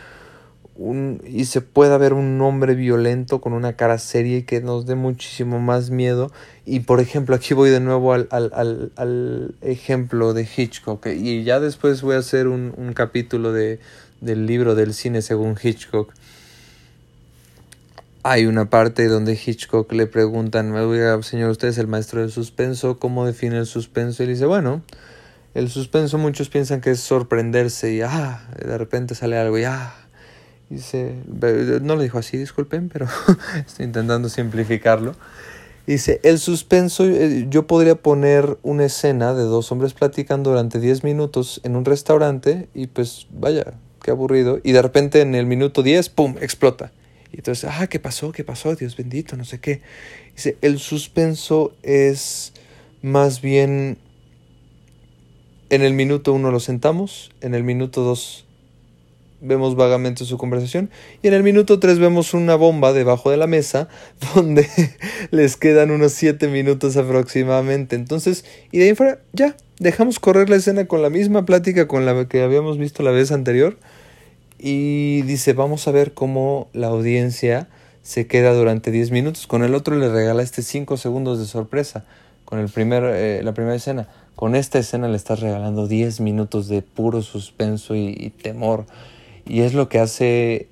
un, 0.77 1.21
y 1.27 1.47
se 1.47 1.61
pueda 1.61 1.99
ver 1.99 2.13
un 2.13 2.41
hombre 2.41 2.77
violento 2.77 3.41
con 3.41 3.53
una 3.53 3.73
cara 3.73 3.99
seria 3.99 4.39
y 4.39 4.43
que 4.43 4.61
nos 4.61 4.87
dé 4.87 4.95
muchísimo 4.95 5.59
más 5.59 5.91
miedo. 5.91 6.31
Y 6.65 6.81
por 6.81 7.01
ejemplo, 7.01 7.35
aquí 7.35 7.55
voy 7.55 7.71
de 7.71 7.81
nuevo 7.81 8.13
al, 8.13 8.29
al, 8.31 8.53
al, 8.55 8.93
al 8.95 9.55
ejemplo 9.61 10.35
de 10.35 10.47
Hitchcock. 10.57 11.07
Y 11.07 11.43
ya 11.43 11.59
después 11.59 12.03
voy 12.03 12.15
a 12.15 12.19
hacer 12.19 12.47
un, 12.47 12.75
un 12.77 12.93
capítulo 12.93 13.53
de, 13.53 13.81
del 14.21 14.47
libro 14.47 14.77
del 14.77 14.95
cine 14.95 15.21
según 15.21 15.57
Hitchcock. 15.61 16.13
Hay 18.27 18.47
una 18.47 18.71
parte 18.71 19.07
donde 19.07 19.35
Hitchcock 19.35 19.93
le 19.93 20.07
preguntan, 20.07 20.73
señor, 21.23 21.51
usted 21.51 21.69
es 21.69 21.77
el 21.77 21.89
maestro 21.89 22.23
del 22.23 22.31
suspenso, 22.31 22.99
¿cómo 22.99 23.27
define 23.27 23.59
el 23.59 23.67
suspenso? 23.67 24.23
Y 24.23 24.27
dice, 24.27 24.47
bueno, 24.47 24.81
el 25.53 25.69
suspenso 25.69 26.17
muchos 26.17 26.49
piensan 26.49 26.81
que 26.81 26.93
es 26.93 27.01
sorprenderse 27.01 27.93
y 27.93 28.01
ah, 28.01 28.49
de 28.65 28.79
repente 28.79 29.15
sale 29.15 29.37
algo 29.37 29.59
y 29.59 29.65
ah, 29.65 29.95
Dice, 30.71 31.15
no 31.83 31.97
lo 31.97 32.03
dijo 32.03 32.17
así, 32.17 32.39
disculpen, 32.39 32.89
pero 32.89 33.07
estoy 33.67 33.85
intentando 33.85 34.31
simplificarlo. 34.31 35.15
Dice, 35.87 36.21
el 36.23 36.39
suspenso, 36.39 37.05
eh, 37.05 37.47
yo 37.51 37.67
podría 37.67 37.95
poner 37.95 38.57
una 38.63 38.87
escena 38.87 39.35
de 39.35 39.43
dos 39.43 39.71
hombres 39.71 39.93
platicando 39.93 40.49
durante 40.49 40.81
10 40.81 41.05
minutos 41.05 41.61
en 41.63 41.77
un 41.77 41.85
restaurante 41.85 42.71
y 42.73 42.87
pues 42.87 43.27
vaya, 43.31 43.75
qué 44.03 44.13
aburrido. 44.13 44.61
Y 44.65 44.73
de 44.73 44.81
repente 44.81 45.21
en 45.21 45.35
el 45.35 45.45
minuto 45.45 45.83
10, 45.83 46.09
¡pum!, 46.09 46.37
explota. 46.41 46.91
Y 47.35 47.39
entonces, 47.39 47.69
ah, 47.69 47.89
¿qué 47.89 47.99
pasó? 47.99 48.31
¿Qué 48.31 48.45
pasó? 48.45 48.77
Dios 48.77 48.97
bendito, 48.97 49.37
no 49.37 49.45
sé 49.45 49.59
qué. 49.59 49.83
Dice, 50.37 50.57
el 50.61 50.79
suspenso 50.79 51.75
es 51.83 52.53
más 53.03 53.41
bien, 53.41 53.99
en 55.69 55.83
el 55.83 55.95
minuto 55.95 56.33
uno 56.33 56.53
lo 56.53 56.61
sentamos, 56.61 57.33
en 57.41 57.57
el 57.57 57.65
minuto 57.65 58.03
dos 58.03 58.47
vemos 59.41 59.75
vagamente 59.75 60.25
su 60.25 60.39
conversación 60.39 60.91
y 61.23 61.29
en 61.29 61.35
el 61.35 61.43
minuto 61.43 61.79
3 61.81 61.99
vemos 61.99 62.33
una 62.33 62.55
bomba 62.55 62.95
debajo 62.95 63.31
de 63.31 63.37
la 63.37 63.47
mesa 63.47 63.89
donde 64.35 64.69
les 65.33 65.57
quedan 65.57 65.91
unos 65.91 66.13
7 66.13 66.47
minutos 66.47 66.97
aproximadamente. 66.97 67.97
Entonces, 67.97 68.45
y 68.71 68.79
de 68.79 68.85
ahí 68.85 68.95
fuera, 68.95 69.19
ya, 69.33 69.57
dejamos 69.81 70.21
correr 70.21 70.49
la 70.49 70.57
escena 70.57 70.87
con 70.87 71.03
la 71.03 71.11
misma 71.11 71.45
plática 71.45 71.89
con 71.89 72.07
la 72.07 72.29
que 72.29 72.43
habíamos 72.43 72.79
visto 72.79 73.03
la 73.03 73.11
vez 73.11 73.33
anterior 73.33 73.77
y 74.67 75.21
dice, 75.25 75.53
vamos 75.53 75.87
a 75.87 75.91
ver 75.91 76.15
cómo 76.15 76.69
la 76.73 76.87
audiencia 76.87 77.69
se 78.01 78.27
queda 78.27 78.55
durante 78.55 78.91
10 78.91 79.11
minutos. 79.11 79.47
Con 79.47 79.63
el 79.63 79.75
otro 79.75 79.95
le 79.95 80.09
regala 80.09 80.43
este 80.43 80.63
5 80.63 80.97
segundos 80.97 81.39
de 81.39 81.45
sorpresa. 81.45 82.07
con 82.47 82.59
el 82.59 82.71
primer, 82.71 83.05
eh, 83.05 83.43
la 83.43 83.53
primera 83.53 83.75
escena. 83.75 84.09
Con 84.37 84.55
esta 84.55 84.79
escena 84.79 85.07
le 85.09 85.17
estás 85.17 85.41
regalando 85.41 85.87
10 85.87 86.21
minutos 86.21 86.67
de 86.69 86.81
puro 86.81 87.21
suspenso 87.21 87.95
y, 87.95 88.33
temor. 88.43 88.87
Y 89.45 89.61
es 89.61 89.75
lo 89.75 89.91
que 89.91 89.99
hace 89.99 90.69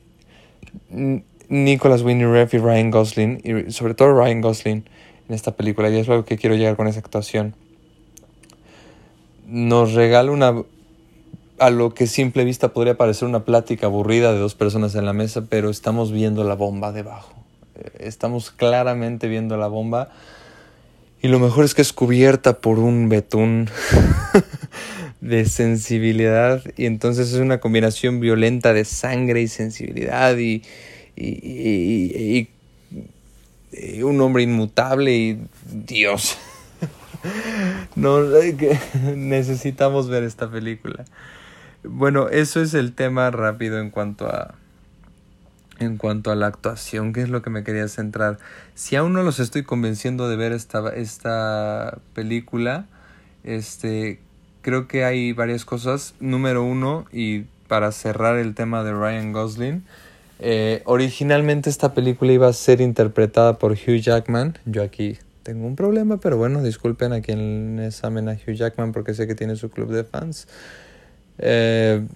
Nicholas 1.50 2.00
Winnie 2.00 2.26
Refn 2.26 2.56
y 2.56 2.60
Ryan 2.60 2.90
Gosling, 2.90 3.40
y 3.44 3.72
sobre 3.72 3.92
todo 3.92 4.18
Ryan 4.18 4.40
Gosling 4.40 4.84
en 5.28 5.34
esta 5.34 5.54
película. 5.54 5.90
Y 5.90 5.98
es 5.98 6.08
lo 6.08 6.24
que 6.24 6.38
quiero 6.38 6.56
llegar 6.56 6.76
con 6.76 6.88
esa 6.88 7.00
actuación. 7.00 7.54
Nos 9.46 9.92
regala 9.92 10.30
una 10.30 10.62
a 11.58 11.70
lo 11.70 11.94
que 11.94 12.06
simple 12.06 12.44
vista 12.44 12.72
podría 12.72 12.96
parecer 12.96 13.28
una 13.28 13.44
plática 13.44 13.86
aburrida 13.86 14.32
de 14.32 14.38
dos 14.38 14.54
personas 14.54 14.94
en 14.94 15.04
la 15.04 15.12
mesa, 15.12 15.44
pero 15.48 15.70
estamos 15.70 16.12
viendo 16.12 16.44
la 16.44 16.54
bomba 16.54 16.92
debajo. 16.92 17.34
Eh, 17.76 17.90
estamos 18.00 18.50
claramente 18.50 19.28
viendo 19.28 19.56
la 19.56 19.68
bomba 19.68 20.10
y 21.22 21.28
lo 21.28 21.38
mejor 21.38 21.64
es 21.64 21.74
que 21.74 21.82
es 21.82 21.92
cubierta 21.92 22.60
por 22.60 22.80
un 22.80 23.08
betún 23.08 23.70
de 25.20 25.44
sensibilidad 25.44 26.64
y 26.76 26.86
entonces 26.86 27.32
es 27.32 27.38
una 27.38 27.60
combinación 27.60 28.18
violenta 28.18 28.72
de 28.72 28.84
sangre 28.84 29.40
y 29.40 29.46
sensibilidad 29.46 30.36
y, 30.36 30.62
y, 31.16 32.48
un 34.02 34.20
hombre 34.20 34.42
inmutable 34.42 35.16
y 35.16 35.38
Dios. 35.70 36.36
no, 37.94 38.20
necesitamos 39.14 40.08
ver 40.08 40.24
esta 40.24 40.50
película. 40.50 41.04
Bueno, 41.84 42.28
eso 42.28 42.60
es 42.60 42.74
el 42.74 42.92
tema 42.92 43.30
rápido 43.30 43.80
en 43.80 43.90
cuanto 43.90 44.28
a 44.28 44.54
en 45.78 45.96
cuanto 45.96 46.30
a 46.30 46.36
la 46.36 46.46
actuación, 46.46 47.12
que 47.12 47.22
es 47.22 47.28
lo 47.28 47.42
que 47.42 47.50
me 47.50 47.64
quería 47.64 47.88
centrar. 47.88 48.38
Si 48.74 48.96
aún 48.96 49.12
no 49.12 49.22
los 49.22 49.40
estoy 49.40 49.64
convenciendo 49.64 50.28
de 50.28 50.36
ver 50.36 50.52
esta, 50.52 50.88
esta 50.90 51.98
película, 52.14 52.86
este, 53.44 54.20
creo 54.62 54.86
que 54.86 55.04
hay 55.04 55.32
varias 55.32 55.64
cosas. 55.64 56.14
Número 56.20 56.62
uno, 56.62 57.06
y 57.12 57.46
para 57.68 57.92
cerrar 57.92 58.38
el 58.38 58.54
tema 58.54 58.84
de 58.84 58.92
Ryan 58.92 59.32
Gosling, 59.32 59.84
eh, 60.38 60.82
originalmente 60.84 61.70
esta 61.70 61.94
película 61.94 62.32
iba 62.32 62.48
a 62.48 62.52
ser 62.52 62.80
interpretada 62.80 63.58
por 63.58 63.72
Hugh 63.72 64.00
Jackman. 64.00 64.58
Yo 64.64 64.82
aquí 64.82 65.18
tengo 65.42 65.66
un 65.66 65.76
problema, 65.76 66.18
pero 66.18 66.36
bueno, 66.36 66.62
disculpen 66.62 67.12
a 67.12 67.20
quien 67.20 67.76
les 67.76 68.02
amen 68.04 68.28
a 68.28 68.32
Hugh 68.32 68.54
Jackman 68.54 68.92
porque 68.92 69.14
sé 69.14 69.26
que 69.26 69.34
tiene 69.34 69.56
su 69.56 69.70
club 69.70 69.90
de 69.90 70.04
fans. 70.04 70.46
Eh, 71.44 72.06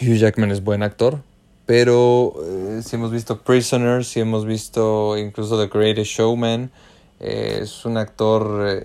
Hugh 0.00 0.16
Jackman 0.16 0.50
es 0.50 0.64
buen 0.64 0.82
actor, 0.82 1.22
pero 1.66 2.34
eh, 2.44 2.82
si 2.84 2.96
hemos 2.96 3.12
visto 3.12 3.40
Prisoners, 3.42 4.08
si 4.08 4.18
hemos 4.18 4.44
visto 4.44 5.16
incluso 5.16 5.56
The 5.56 5.68
Greatest 5.72 6.10
Showman, 6.10 6.72
eh, 7.20 7.60
es 7.62 7.84
un 7.84 7.96
actor, 7.96 8.82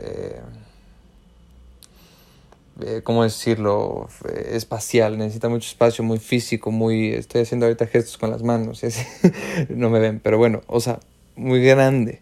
¿cómo 3.03 3.23
decirlo? 3.23 4.07
espacial, 4.51 5.17
necesita 5.17 5.49
mucho 5.49 5.67
espacio, 5.67 6.03
muy 6.03 6.19
físico, 6.19 6.69
muy... 6.69 7.13
Estoy 7.13 7.41
haciendo 7.41 7.65
ahorita 7.65 7.87
gestos 7.87 8.19
con 8.19 8.29
las 8.29 8.43
manos, 8.43 8.83
y 8.83 8.87
así, 8.87 9.03
no 9.69 9.89
me 9.89 9.99
ven, 9.99 10.19
pero 10.19 10.37
bueno, 10.37 10.61
o 10.67 10.79
sea, 10.79 10.99
muy 11.35 11.63
grande. 11.63 12.21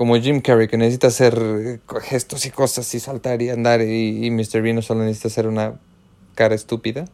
Como 0.00 0.16
Jim 0.16 0.40
Carrey, 0.40 0.66
que 0.66 0.78
necesita 0.78 1.08
hacer 1.08 1.78
gestos 2.04 2.46
y 2.46 2.50
cosas 2.50 2.94
y 2.94 3.00
saltar 3.00 3.42
y 3.42 3.50
andar, 3.50 3.82
y, 3.82 4.24
y 4.24 4.30
Mr. 4.30 4.62
Bean 4.62 4.80
solo 4.80 5.04
necesita 5.04 5.28
hacer 5.28 5.46
una 5.46 5.74
cara 6.34 6.54
estúpida 6.54 7.04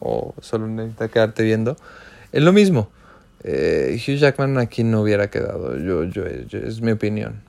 o 0.00 0.34
solo 0.40 0.66
necesita 0.66 1.06
quedarte 1.06 1.44
viendo. 1.44 1.76
Es 2.32 2.42
lo 2.42 2.52
mismo. 2.52 2.90
Eh, 3.44 3.96
Hugh 3.96 4.16
Jackman 4.16 4.58
aquí 4.58 4.82
no 4.82 5.02
hubiera 5.02 5.30
quedado, 5.30 5.78
yo, 5.78 6.02
yo, 6.02 6.24
es 6.26 6.80
mi 6.80 6.90
opinión. 6.90 7.42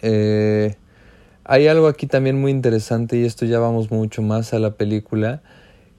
Eh, 0.00 0.76
hay 1.44 1.66
algo 1.66 1.86
aquí 1.86 2.06
también 2.06 2.40
muy 2.40 2.52
interesante 2.52 3.18
y 3.18 3.26
esto 3.26 3.44
ya 3.44 3.58
vamos 3.58 3.90
mucho 3.90 4.22
más 4.22 4.54
a 4.54 4.58
la 4.60 4.70
película. 4.76 5.42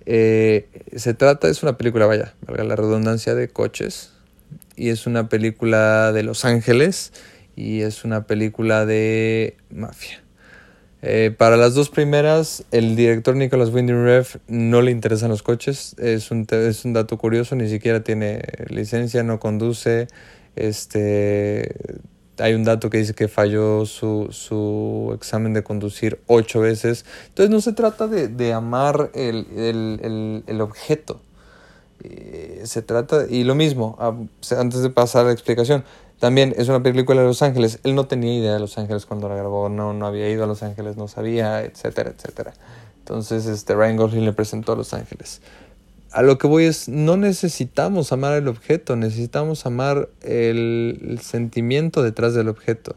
Eh, 0.08 0.70
se 0.96 1.14
trata, 1.14 1.50
es 1.50 1.62
una 1.62 1.78
película, 1.78 2.08
vaya, 2.08 2.34
valga 2.48 2.64
la 2.64 2.76
redundancia, 2.76 3.36
de 3.36 3.48
coches. 3.48 4.12
Y 4.76 4.90
es 4.90 5.06
una 5.06 5.30
película 5.30 6.12
de 6.14 6.24
Los 6.24 6.46
Ángeles 6.46 7.14
y 7.56 7.82
es 7.82 8.04
una 8.04 8.26
película 8.28 8.86
de 8.86 9.58
mafia. 9.70 10.22
Eh, 11.02 11.34
para 11.38 11.56
las 11.56 11.76
dos 11.76 11.90
primeras, 11.90 12.66
el 12.72 12.96
director 12.96 13.36
Nicholas 13.36 13.70
Winding 13.70 14.04
Ref 14.04 14.38
no 14.48 14.82
le 14.82 14.90
interesan 14.90 15.30
los 15.30 15.44
coches. 15.44 15.96
Es 16.00 16.32
un, 16.32 16.48
es 16.50 16.84
un 16.84 16.94
dato 16.94 17.18
curioso, 17.18 17.56
ni 17.56 17.70
siquiera 17.70 18.04
tiene 18.04 18.42
licencia, 18.70 19.22
no 19.22 19.40
conduce. 19.40 20.08
Este, 20.56 21.76
hay 22.40 22.54
un 22.54 22.64
dato 22.64 22.90
que 22.90 22.98
dice 22.98 23.14
que 23.14 23.28
falló 23.28 23.86
su, 23.86 24.30
su 24.32 25.12
examen 25.16 25.54
de 25.54 25.64
conducir 25.64 26.20
ocho 26.28 26.62
veces. 26.62 27.06
Entonces 27.28 27.52
no 27.52 27.62
se 27.62 27.74
trata 27.74 28.08
de, 28.08 28.28
de 28.28 28.54
amar 28.54 29.12
el, 29.14 29.46
el, 29.56 30.44
el, 30.48 30.62
objeto. 30.62 31.22
Eh, 32.04 32.62
se 32.66 32.82
trata, 32.82 33.26
y 33.30 33.44
lo 33.44 33.56
mismo, 33.56 33.96
ah, 34.00 34.16
antes 34.58 34.82
de 34.82 34.90
pasar 34.90 35.24
a 35.24 35.28
la 35.28 35.34
explicación, 35.34 35.84
también 36.20 36.54
es 36.58 36.70
una 36.70 36.82
película 36.82 37.22
de 37.22 37.28
Los 37.28 37.42
Ángeles. 37.42 37.80
Él 37.84 37.96
no 37.96 38.06
tenía 38.06 38.34
idea 38.34 38.54
de 38.54 38.60
Los 38.60 38.78
Ángeles 38.78 39.06
cuando 39.06 39.28
la 39.28 39.36
grabó, 39.36 39.70
no, 39.70 39.94
no 39.94 40.08
había 40.08 40.30
ido 40.30 40.44
a 40.44 40.48
Los 40.48 40.64
Ángeles, 40.64 40.98
no 40.98 41.08
sabía, 41.08 41.64
etcétera, 41.64 42.12
etcétera. 42.16 42.54
Entonces, 43.00 43.46
este, 43.46 43.76
Ryan 43.76 43.98
Gosling 43.98 44.26
le 44.26 44.34
presentó 44.34 44.74
a 44.74 44.76
Los 44.76 44.94
Ángeles. 44.94 45.42
A 46.12 46.22
lo 46.22 46.38
que 46.38 46.48
voy 46.48 46.64
es, 46.64 46.88
no 46.88 47.18
necesitamos 47.18 48.14
amar 48.14 48.34
el 48.34 48.48
objeto, 48.48 48.96
necesitamos 48.96 49.66
amar 49.66 50.08
el, 50.22 51.20
sentimiento 51.22 52.02
detrás 52.02 52.34
del 52.34 52.48
objeto. 52.48 52.96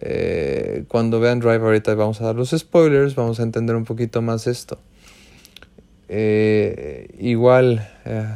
Eh, 0.00 0.84
cuando 0.88 1.20
vean 1.20 1.38
Drive 1.38 1.64
ahorita 1.64 1.94
vamos 1.94 2.20
a 2.20 2.24
dar 2.24 2.34
los 2.34 2.50
spoilers, 2.50 3.14
vamos 3.14 3.38
a 3.38 3.44
entender 3.44 3.76
un 3.76 3.84
poquito 3.84 4.22
más 4.22 4.48
esto. 4.48 4.78
Eh, 6.08 7.14
igual, 7.20 7.88
eh, 8.04 8.26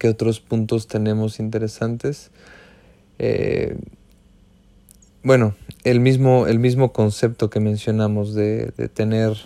¿qué 0.00 0.08
otros 0.08 0.40
puntos 0.40 0.88
tenemos 0.88 1.38
interesantes? 1.40 2.30
Eh, 3.18 3.76
bueno, 5.22 5.54
el 5.84 6.00
mismo, 6.00 6.46
el 6.46 6.58
mismo 6.58 6.94
concepto 6.94 7.50
que 7.50 7.60
mencionamos 7.60 8.34
de, 8.34 8.72
tener 8.94 9.36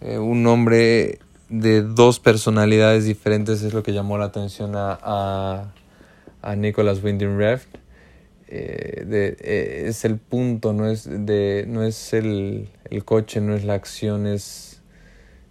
eh, 0.00 0.16
un 0.16 0.46
hombre 0.46 1.18
de 1.50 1.82
dos 1.82 2.18
personalidades 2.18 3.04
diferentes 3.04 3.62
es 3.62 3.74
lo 3.74 3.82
que 3.82 3.92
llamó 3.92 4.16
la 4.16 4.24
atención 4.24 4.72
a, 4.74 5.70
a, 6.42 6.56
Nicholas 6.56 7.04
Winding 7.04 7.36
Refn. 7.36 7.68
Eh, 8.48 9.84
es 9.86 10.06
el 10.06 10.16
punto, 10.16 10.72
no 10.72 10.88
es, 10.88 11.06
de, 11.06 11.66
no 11.68 11.82
es 11.82 12.14
el, 12.14 12.70
el 12.88 13.04
coche, 13.04 13.42
no 13.42 13.54
es 13.54 13.64
la 13.64 13.74
acción, 13.74 14.26
es, 14.26 14.80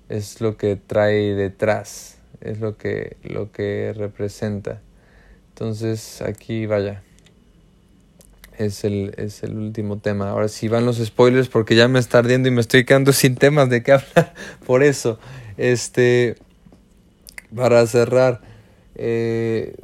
es 0.10 0.41
lo 0.41 0.58
que 0.58 0.76
trae 0.76 1.36
detrás, 1.36 2.17
es 2.44 2.60
lo 2.60 2.78
que, 2.78 3.18
lo 3.24 3.52
que 3.52 3.94
representa. 3.96 4.82
Entonces 5.50 6.22
aquí 6.22 6.66
vaya 6.66 7.04
es 8.58 8.84
el, 8.84 9.14
es 9.18 9.44
el 9.44 9.56
último 9.56 9.98
tema. 10.00 10.30
Ahora 10.30 10.48
sí 10.48 10.68
van 10.68 10.86
los 10.86 10.98
spoilers 10.98 11.48
porque 11.48 11.76
ya 11.76 11.88
me 11.88 12.00
está 12.00 12.20
ardiendo 12.20 12.48
y 12.48 12.52
me 12.52 12.62
estoy 12.62 12.86
quedando 12.86 13.14
sin 13.14 13.36
temas 13.36 13.70
de 13.70 13.84
qué 13.84 13.94
hablar. 13.94 14.34
Por 14.66 14.84
eso, 14.84 15.20
este, 15.58 16.36
para 17.56 17.86
cerrar, 17.88 18.42
eh, 18.96 19.76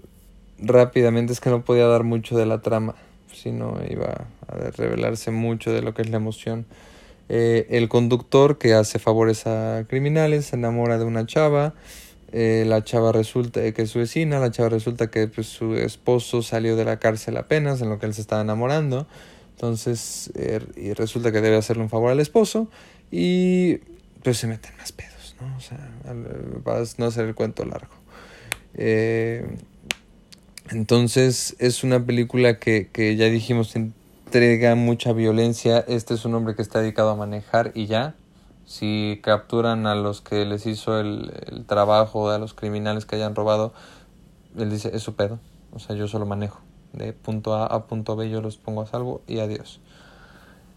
rápidamente 0.60 1.34
es 1.34 1.40
que 1.40 1.50
no 1.50 1.64
podía 1.64 1.88
dar 1.88 2.04
mucho 2.04 2.38
de 2.38 2.46
la 2.46 2.62
trama, 2.62 2.96
si 3.34 3.52
no 3.52 3.80
iba 3.90 4.28
a 4.48 4.72
revelarse 4.76 5.32
mucho 5.32 5.72
de 5.72 5.82
lo 5.82 5.94
que 5.94 6.02
es 6.02 6.10
la 6.10 6.18
emoción. 6.18 6.66
Eh, 7.32 7.68
el 7.70 7.90
conductor 7.90 8.58
que 8.58 8.74
hace 8.74 8.98
favores 8.98 9.46
a 9.46 9.86
criminales 9.88 10.48
se 10.48 10.56
enamora 10.56 10.98
de 10.98 11.06
una 11.06 11.28
chava 11.28 11.76
eh, 12.32 12.64
la 12.68 12.84
chava 12.84 13.12
resulta 13.12 13.72
que 13.72 13.82
es 13.82 13.90
su 13.90 14.00
vecina, 14.00 14.40
la 14.40 14.52
chava 14.52 14.70
resulta 14.70 15.10
que 15.10 15.28
pues, 15.28 15.48
su 15.48 15.76
esposo 15.76 16.42
salió 16.42 16.76
de 16.76 16.86
la 16.86 17.00
cárcel 17.00 17.38
apenas, 17.38 17.82
en 17.82 17.90
lo 17.90 18.00
que 18.00 18.06
él 18.06 18.14
se 18.14 18.22
estaba 18.22 18.42
enamorando. 18.42 19.08
Entonces, 19.56 20.32
er, 20.36 20.68
y 20.78 20.94
resulta 20.94 21.32
que 21.32 21.42
debe 21.42 21.58
hacerle 21.58 21.84
un 21.84 21.90
favor 21.90 22.12
al 22.12 22.20
esposo 22.20 22.70
y 23.12 23.78
pues 24.24 24.38
se 24.38 24.48
meten 24.48 24.76
más 24.78 24.92
pedos, 24.92 25.36
¿no? 25.42 25.56
O 25.58 25.60
sea, 25.60 25.78
para 26.64 26.84
no 26.98 27.06
hacer 27.06 27.26
el 27.26 27.36
cuento 27.36 27.66
largo. 27.66 27.94
Eh, 28.76 29.46
entonces, 30.70 31.56
es 31.60 31.84
una 31.84 32.06
película 32.06 32.60
que, 32.60 32.88
que 32.92 33.16
ya 33.16 33.26
dijimos 33.26 33.76
entrega 33.76 34.76
mucha 34.76 35.12
violencia. 35.12 35.84
Este 35.88 36.14
es 36.14 36.24
un 36.24 36.36
hombre 36.36 36.56
que 36.56 36.62
está 36.62 36.82
dedicado 36.82 37.10
a 37.10 37.16
manejar 37.16 37.72
y 37.74 37.88
ya, 37.88 38.16
si 38.70 39.20
capturan 39.24 39.88
a 39.88 39.96
los 39.96 40.22
que 40.22 40.46
les 40.46 40.68
hizo 40.68 41.00
el, 41.00 41.34
el 41.48 41.66
trabajo, 41.66 42.30
a 42.30 42.38
los 42.38 42.54
criminales 42.54 43.08
que 43.08 43.16
hayan 43.16 43.34
robado, 43.34 43.74
él 44.56 44.70
dice, 44.70 44.92
es 44.94 45.02
su 45.02 45.16
pedo. 45.16 45.40
O 45.74 45.80
sea, 45.80 45.96
yo 45.96 46.08
solo 46.08 46.28
manejo. 46.28 46.60
De 46.94 47.12
punto 47.14 47.56
A 47.56 47.66
a 47.66 47.88
punto 47.88 48.16
B 48.16 48.30
yo 48.30 48.42
los 48.42 48.58
pongo 48.58 48.84
a 48.84 48.86
salvo 48.86 49.22
y 49.26 49.40
adiós. 49.40 49.80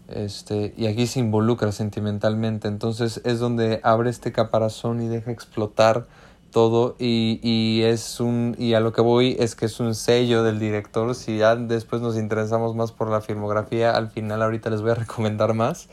Este, 0.07 0.73
y 0.75 0.87
aquí 0.87 1.05
se 1.05 1.19
involucra 1.19 1.71
sentimentalmente. 1.71 2.67
Entonces 2.67 3.21
es 3.25 3.37
donde 3.37 3.79
abre 3.83 4.09
este 4.09 4.31
caparazón 4.31 4.99
y 5.03 5.07
deja 5.07 5.29
explotar 5.29 6.07
todo 6.49 6.95
y, 6.97 7.39
y, 7.43 7.83
es 7.83 8.19
un 8.19 8.55
y 8.57 8.73
a 8.73 8.79
lo 8.79 8.91
que 8.91 9.01
voy 9.01 9.35
es 9.39 9.55
que 9.55 9.67
es 9.67 9.79
un 9.79 9.93
sello 9.93 10.43
del 10.43 10.59
director 10.59 11.15
si 11.15 11.39
ya 11.39 11.55
después 11.55 12.01
nos 12.01 12.15
interesamos 12.15 12.75
más 12.75 12.91
por 12.91 13.09
la 13.09 13.21
filmografía 13.21 13.89
al 13.89 14.11
final 14.11 14.43
ahorita 14.43 14.69
les 14.69 14.83
voy 14.83 14.91
a 14.91 14.93
recomendar 15.03 15.55
más 15.55 15.89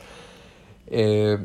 eh, 0.85 1.43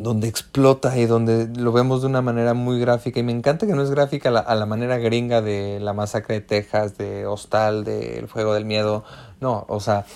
donde 0.00 0.28
explota 0.28 0.96
y 0.96 1.04
donde 1.04 1.46
lo 1.54 1.72
vemos 1.72 2.00
de 2.00 2.06
una 2.06 2.22
manera 2.22 2.54
muy 2.54 2.80
gráfica. 2.80 3.20
Y 3.20 3.22
me 3.22 3.32
encanta 3.32 3.66
que 3.66 3.74
no 3.74 3.82
es 3.82 3.90
gráfica 3.90 4.30
a 4.30 4.54
la, 4.54 4.66
manera 4.66 4.96
gringa 4.96 5.42
de 5.42 5.78
la 5.78 5.92
masacre 5.92 6.36
de 6.36 6.40
Texas 6.40 6.96
de 6.96 7.26
Hostal 7.26 7.84
del 7.84 8.26
Fuego 8.26 8.54
del 8.54 8.64
Miedo. 8.64 9.04
No 9.40 9.66
o 9.68 9.78
sea 9.78 10.06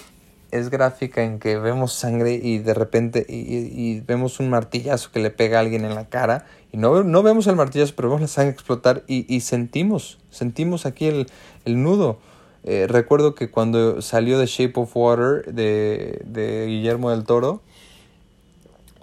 es 0.50 0.70
gráfica 0.70 1.22
en 1.22 1.38
que 1.38 1.58
vemos 1.58 1.92
sangre 1.92 2.34
y 2.40 2.58
de 2.58 2.74
repente 2.74 3.26
y, 3.28 3.34
y, 3.34 4.00
vemos 4.00 4.38
un 4.38 4.50
martillazo 4.50 5.10
que 5.10 5.18
le 5.18 5.30
pega 5.30 5.58
a 5.58 5.60
alguien 5.60 5.84
en 5.84 5.94
la 5.94 6.08
cara. 6.08 6.46
Y 6.72 6.78
no, 6.78 7.02
no 7.02 7.22
vemos 7.22 7.46
el 7.46 7.56
martillazo 7.56 7.92
pero 7.94 8.08
vemos 8.08 8.22
la 8.22 8.28
sangre 8.28 8.52
explotar 8.52 9.02
y, 9.06 9.32
y 9.32 9.40
sentimos 9.40 10.18
sentimos 10.30 10.86
aquí 10.86 11.06
el, 11.06 11.26
el 11.66 11.82
nudo. 11.82 12.18
Eh, 12.62 12.86
recuerdo 12.88 13.34
que 13.34 13.50
cuando 13.50 14.00
salió 14.00 14.40
The 14.40 14.46
Shape 14.46 14.80
of 14.80 14.96
Water 14.96 15.52
de, 15.52 16.22
de 16.24 16.64
Guillermo 16.68 17.10
del 17.10 17.24
Toro 17.24 17.60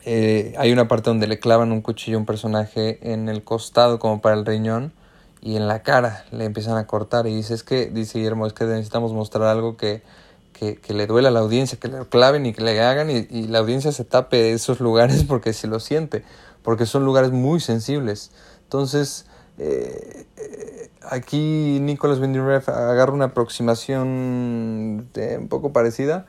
eh, 0.06 0.56
hay 0.58 0.72
una 0.72 0.88
parte 0.88 1.10
donde 1.10 1.28
le 1.28 1.40
clavan 1.40 1.72
un 1.72 1.82
cuchillo 1.82 2.18
a 2.18 2.20
un 2.20 2.26
personaje 2.26 3.00
en 3.14 3.30
el 3.30 3.44
costado 3.44 4.00
como 4.00 4.22
para 4.22 4.36
el 4.36 4.46
riñón 4.46 4.94
y 5.42 5.56
en 5.56 5.68
la 5.68 5.84
cara 5.84 6.26
le 6.32 6.46
empiezan 6.46 6.78
a 6.78 6.88
cortar 6.88 7.28
y 7.28 7.36
dice 7.36 7.54
es 7.54 7.64
que 7.64 7.88
dice 7.88 8.20
Guillermo 8.20 8.46
es 8.48 8.54
que 8.54 8.66
necesitamos 8.66 9.14
mostrar 9.14 9.48
algo 9.48 9.78
que 9.78 10.02
que, 10.54 10.76
que, 10.76 10.94
le 10.94 11.08
duele 11.08 11.30
a 11.30 11.32
la 11.32 11.40
audiencia, 11.40 11.80
que 11.80 11.88
le 11.88 12.06
claven 12.06 12.46
y 12.46 12.54
que 12.54 12.62
le 12.62 12.80
hagan 12.80 13.10
y, 13.10 13.48
la 13.48 13.60
audiencia 13.60 13.92
se 13.92 14.04
tape 14.04 14.54
esos 14.54 14.80
lugares 14.80 15.24
porque 15.28 15.54
se 15.54 15.66
lo 15.68 15.80
siente, 15.80 16.24
porque 16.62 16.86
son 16.86 17.04
lugares 17.04 17.32
muy 17.32 17.60
sensibles. 17.60 18.30
Entonces, 18.64 19.26
eh, 19.58 20.28
aquí 21.10 21.80
Nicholas 21.82 22.20
Winding 22.20 22.42
agarra 22.42 23.12
una 23.12 23.26
aproximación 23.26 25.10
de, 25.14 25.38
un 25.38 25.48
poco 25.48 25.74
parecida, 25.74 26.26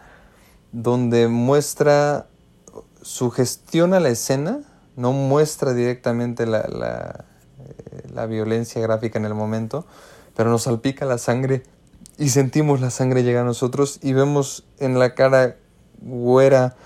donde 0.73 1.29
muestra, 1.29 2.27
sugestiona 3.03 4.01
la 4.01 4.09
escena, 4.09 4.61
no 4.97 5.12
muestra 5.12 5.75
directamente 5.75 6.47
la, 6.47 6.67
la, 6.69 7.25
eh, 7.59 8.09
la 8.12 8.27
violencia 8.27 8.81
gráfica 8.81 9.19
en 9.19 9.25
el 9.25 9.35
momento, 9.35 9.87
pero 10.37 10.51
nos 10.51 10.62
salpica 10.62 11.05
la 11.05 11.19
sangre 11.19 11.62
y 12.19 12.29
sentimos 12.29 12.81
la 12.81 12.91
sangre 12.91 13.23
llegar 13.23 13.43
a 13.43 13.47
nosotros 13.47 13.99
y 14.03 14.12
vemos 14.12 14.65
en 14.79 14.99
la 14.99 15.15
cara 15.15 15.57
güera 16.01 16.77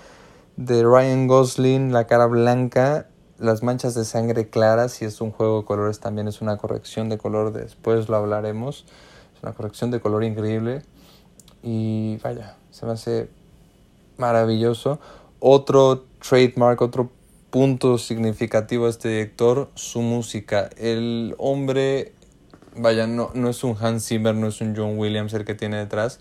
de 0.55 0.83
Ryan 0.83 1.27
Gosling, 1.27 1.91
la 1.91 2.07
cara 2.07 2.25
blanca, 2.25 3.07
las 3.37 3.61
manchas 3.61 3.93
de 3.93 4.05
sangre 4.05 4.49
claras 4.49 5.01
y 5.01 5.05
es 5.05 5.21
un 5.21 5.31
juego 5.31 5.59
de 5.59 5.65
colores 5.65 5.99
también, 5.99 6.27
es 6.27 6.41
una 6.41 6.57
corrección 6.57 7.09
de 7.09 7.17
color, 7.17 7.53
después 7.53 8.09
lo 8.09 8.17
hablaremos, 8.17 8.85
es 9.35 9.43
una 9.43 9.53
corrección 9.53 9.91
de 9.91 9.99
color 9.99 10.23
increíble 10.23 10.81
y 11.61 12.17
vaya, 12.23 12.57
se 12.71 12.85
me 12.85 12.93
hace 12.93 13.29
maravilloso. 14.17 14.99
Otro 15.39 16.05
trademark, 16.19 16.81
otro 16.81 17.11
punto 17.49 17.97
significativo 17.97 18.85
de 18.85 18.91
este 18.91 19.09
director, 19.09 19.69
su 19.75 20.01
música. 20.01 20.69
El 20.77 21.35
hombre 21.37 22.13
vaya, 22.75 23.07
no, 23.07 23.31
no 23.33 23.49
es 23.49 23.63
un 23.63 23.75
Hans 23.79 24.07
Zimmer, 24.07 24.35
no 24.35 24.47
es 24.47 24.61
un 24.61 24.75
John 24.75 24.97
Williams 24.97 25.33
el 25.33 25.45
que 25.45 25.55
tiene 25.55 25.77
detrás, 25.77 26.19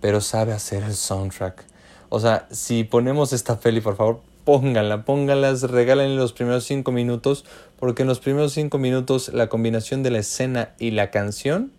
pero 0.00 0.20
sabe 0.20 0.52
hacer 0.52 0.82
el 0.82 0.94
soundtrack. 0.94 1.64
O 2.08 2.20
sea, 2.20 2.46
si 2.50 2.84
ponemos 2.84 3.32
esta 3.32 3.58
peli, 3.58 3.80
por 3.80 3.96
favor, 3.96 4.20
pónganla, 4.44 5.04
pónganlas, 5.04 5.62
regalen 5.62 6.16
los 6.16 6.32
primeros 6.32 6.64
cinco 6.64 6.92
minutos, 6.92 7.44
porque 7.78 8.02
en 8.02 8.08
los 8.08 8.20
primeros 8.20 8.52
cinco 8.52 8.78
minutos 8.78 9.30
la 9.32 9.48
combinación 9.48 10.02
de 10.02 10.10
la 10.10 10.18
escena 10.18 10.74
y 10.78 10.90
la 10.90 11.10
canción 11.10 11.72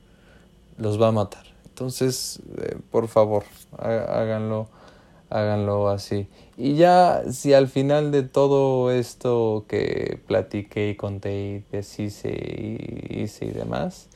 los 0.77 1.01
va 1.01 1.09
a 1.09 1.11
matar. 1.11 1.45
Entonces, 1.67 2.39
eh, 2.57 2.77
por 2.91 3.07
favor, 3.07 3.43
háganlo, 3.77 4.67
háganlo 5.29 5.89
así. 5.89 6.27
Y 6.57 6.75
ya, 6.75 7.23
si 7.31 7.53
al 7.53 7.67
final 7.67 8.11
de 8.11 8.23
todo 8.23 8.91
esto 8.91 9.65
que 9.67 10.19
platiqué 10.27 10.89
y 10.89 10.95
conté 10.95 11.33
y 11.33 11.63
deshice 11.71 12.29
y 12.29 13.21
hice 13.23 13.45
y 13.45 13.51
demás, 13.51 14.07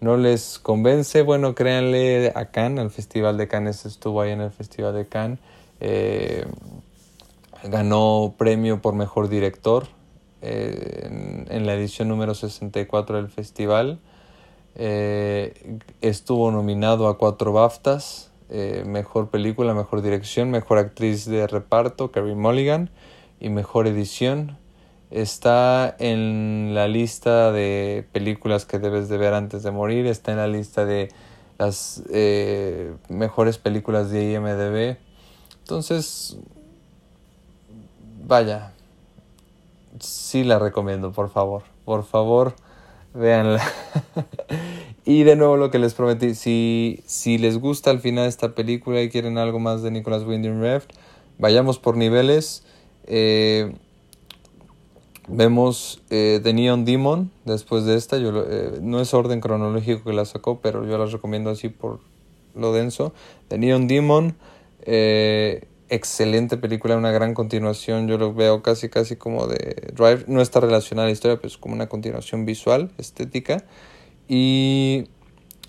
no 0.00 0.16
les 0.16 0.58
convence, 0.58 1.22
bueno, 1.22 1.54
créanle 1.54 2.32
a 2.34 2.46
Cannes, 2.46 2.82
al 2.84 2.90
Festival 2.90 3.38
de 3.38 3.48
Cannes, 3.48 3.86
estuvo 3.86 4.20
ahí 4.20 4.32
en 4.32 4.40
el 4.40 4.50
Festival 4.50 4.94
de 4.94 5.06
Cannes, 5.06 5.38
eh, 5.80 6.44
ganó 7.64 8.34
premio 8.36 8.82
por 8.82 8.94
mejor 8.94 9.28
director 9.28 9.86
eh, 10.42 11.46
en, 11.48 11.66
la 11.66 11.74
edición 11.74 12.08
número 12.08 12.34
64 12.34 13.16
del 13.16 13.28
festival, 13.28 13.98
eh, 14.74 15.78
estuvo 16.02 16.50
nominado 16.50 17.08
a 17.08 17.16
cuatro 17.16 17.52
BAFTAs, 17.52 18.30
eh, 18.50 18.84
mejor 18.86 19.30
película, 19.30 19.74
mejor 19.74 20.02
dirección, 20.02 20.50
mejor 20.50 20.78
actriz 20.78 21.24
de 21.24 21.46
reparto, 21.46 22.10
Carrie 22.10 22.34
Mulligan, 22.34 22.90
y 23.40 23.48
mejor 23.48 23.86
edición. 23.86 24.58
Está 25.10 25.94
en 25.98 26.72
la 26.74 26.88
lista 26.88 27.52
de 27.52 28.06
películas 28.12 28.64
que 28.64 28.78
debes 28.78 29.08
de 29.08 29.18
ver 29.18 29.34
antes 29.34 29.62
de 29.62 29.70
morir, 29.70 30.06
está 30.06 30.32
en 30.32 30.38
la 30.38 30.48
lista 30.48 30.84
de 30.84 31.10
las 31.58 32.02
eh, 32.10 32.94
mejores 33.08 33.58
películas 33.58 34.10
de 34.10 34.32
IMDB. 34.32 34.98
Entonces, 35.60 36.36
vaya, 38.26 38.72
sí 40.00 40.44
la 40.44 40.58
recomiendo, 40.58 41.12
por 41.12 41.30
favor, 41.30 41.62
por 41.84 42.04
favor, 42.04 42.54
véanla. 43.14 43.62
y 45.04 45.22
de 45.22 45.36
nuevo 45.36 45.56
lo 45.56 45.70
que 45.70 45.78
les 45.78 45.94
prometí, 45.94 46.34
si, 46.34 47.02
si 47.06 47.38
les 47.38 47.58
gusta 47.58 47.90
al 47.90 48.00
final 48.00 48.26
esta 48.26 48.54
película 48.54 49.02
y 49.02 49.10
quieren 49.10 49.38
algo 49.38 49.58
más 49.58 49.82
de 49.82 49.90
Nicholas 49.90 50.24
Winding 50.24 50.60
Refn, 50.60 50.88
vayamos 51.38 51.78
por 51.78 51.96
niveles. 51.96 52.64
Eh, 53.06 53.72
Vemos 55.26 56.02
eh, 56.10 56.40
The 56.42 56.52
Neon 56.52 56.84
Demon 56.84 57.30
después 57.44 57.84
de 57.84 57.96
esta. 57.96 58.18
Yo 58.18 58.44
eh, 58.46 58.78
no 58.82 59.00
es 59.00 59.14
orden 59.14 59.40
cronológico 59.40 60.04
que 60.04 60.12
la 60.12 60.26
sacó, 60.26 60.60
pero 60.60 60.86
yo 60.86 60.98
la 60.98 61.06
recomiendo 61.06 61.50
así 61.50 61.70
por 61.70 62.00
lo 62.54 62.72
denso. 62.72 63.14
The 63.48 63.56
Neon 63.56 63.88
Demon, 63.88 64.36
eh, 64.82 65.66
excelente 65.88 66.58
película, 66.58 66.98
una 66.98 67.10
gran 67.10 67.32
continuación. 67.32 68.06
Yo 68.06 68.18
lo 68.18 68.34
veo 68.34 68.62
casi, 68.62 68.90
casi 68.90 69.16
como 69.16 69.46
de 69.46 69.92
Drive. 69.94 70.24
No 70.26 70.42
está 70.42 70.60
relacionada 70.60 71.06
a 71.06 71.08
la 71.08 71.12
historia, 71.12 71.36
pero 71.36 71.48
es 71.48 71.56
como 71.56 71.74
una 71.74 71.88
continuación 71.88 72.44
visual, 72.44 72.92
estética. 72.98 73.64
Y 74.28 75.08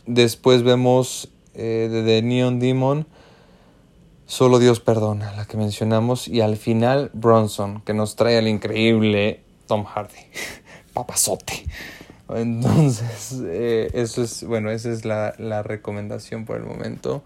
después 0.05 0.63
vemos 0.63 1.29
eh, 1.53 1.89
de 1.91 2.03
The 2.03 2.21
Neon 2.21 2.59
Demon. 2.59 3.07
Solo 4.27 4.59
Dios 4.59 4.79
perdona, 4.79 5.33
la 5.35 5.45
que 5.45 5.57
mencionamos. 5.57 6.27
Y 6.27 6.41
al 6.41 6.57
final, 6.57 7.11
Bronson, 7.13 7.81
que 7.81 7.93
nos 7.93 8.15
trae 8.15 8.37
al 8.37 8.47
increíble 8.47 9.41
Tom 9.67 9.83
Hardy. 9.83 10.13
Papazote. 10.93 11.65
Entonces, 12.29 13.39
eh, 13.45 13.91
eso 13.93 14.23
es, 14.23 14.43
bueno, 14.43 14.71
esa 14.71 14.91
es 14.91 15.05
la, 15.05 15.35
la, 15.37 15.61
recomendación 15.61 16.45
por 16.45 16.57
el 16.57 16.63
momento. 16.63 17.23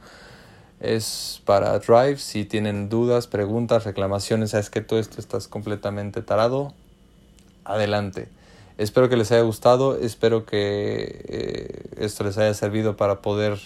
Es 0.82 1.42
para 1.46 1.78
Drive. 1.80 2.18
Si 2.18 2.44
tienen 2.44 2.90
dudas, 2.90 3.28
preguntas, 3.28 3.86
reclamaciones, 3.86 4.52
sabes 4.52 4.70
que 4.70 4.82
todo 4.82 5.00
esto 5.00 5.22
estás 5.22 5.48
completamente 5.48 6.22
tarado. 6.22 6.74
Adelante. 7.64 8.28
Espero 8.80 9.10
que 9.10 9.18
les 9.18 9.30
haya 9.34 9.42
gustado. 9.42 9.98
Espero 9.98 10.46
que 10.46 11.26
eh, 11.28 11.84
esto 11.98 12.24
les 12.24 12.38
haya 12.38 12.54
servido 12.54 12.96
para 12.96 13.22
poder 13.22 13.60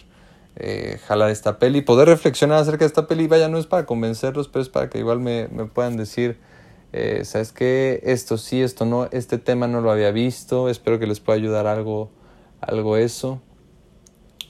eh, 0.56 1.00
jalar 1.06 1.30
esta 1.30 1.60
peli. 1.60 1.84
Poder 1.84 2.08
reflexionar 2.08 2.58
acerca 2.58 2.80
de 2.80 2.88
esta 2.88 3.06
peli. 3.06 3.28
Vaya, 3.28 3.48
no 3.48 3.60
es 3.60 3.68
para 3.68 3.86
convencerlos, 3.86 4.48
pero 4.48 4.64
es 4.64 4.70
para 4.70 4.90
que 4.90 4.98
igual 4.98 5.20
me, 5.20 5.48
puedan 5.72 5.98
decir 5.98 6.40
eh, 6.94 7.26
¿Sabes 7.26 7.52
qué? 7.52 8.02
Esto 8.04 8.40
sí, 8.40 8.64
esto 8.64 8.86
no, 8.86 9.08
este 9.12 9.38
tema 9.38 9.68
no 9.68 9.82
lo 9.82 9.92
había 9.92 10.10
visto, 10.10 10.70
espero 10.70 10.98
que 11.00 11.08
les 11.08 11.20
pueda 11.20 11.38
ayudar 11.38 11.68
algo, 11.68 12.10
algo 12.60 12.98
eso. 12.98 13.40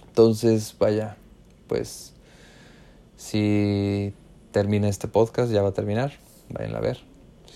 Entonces, 0.08 0.76
vaya, 0.80 1.18
pues 1.68 2.14
si 3.18 4.14
termina 4.52 4.88
este 4.88 5.10
podcast, 5.10 5.52
ya 5.52 5.62
va 5.62 5.70
a 5.70 5.74
terminar, 5.74 6.14
vayan 6.50 6.76
a 6.76 6.80
ver. 6.80 7.00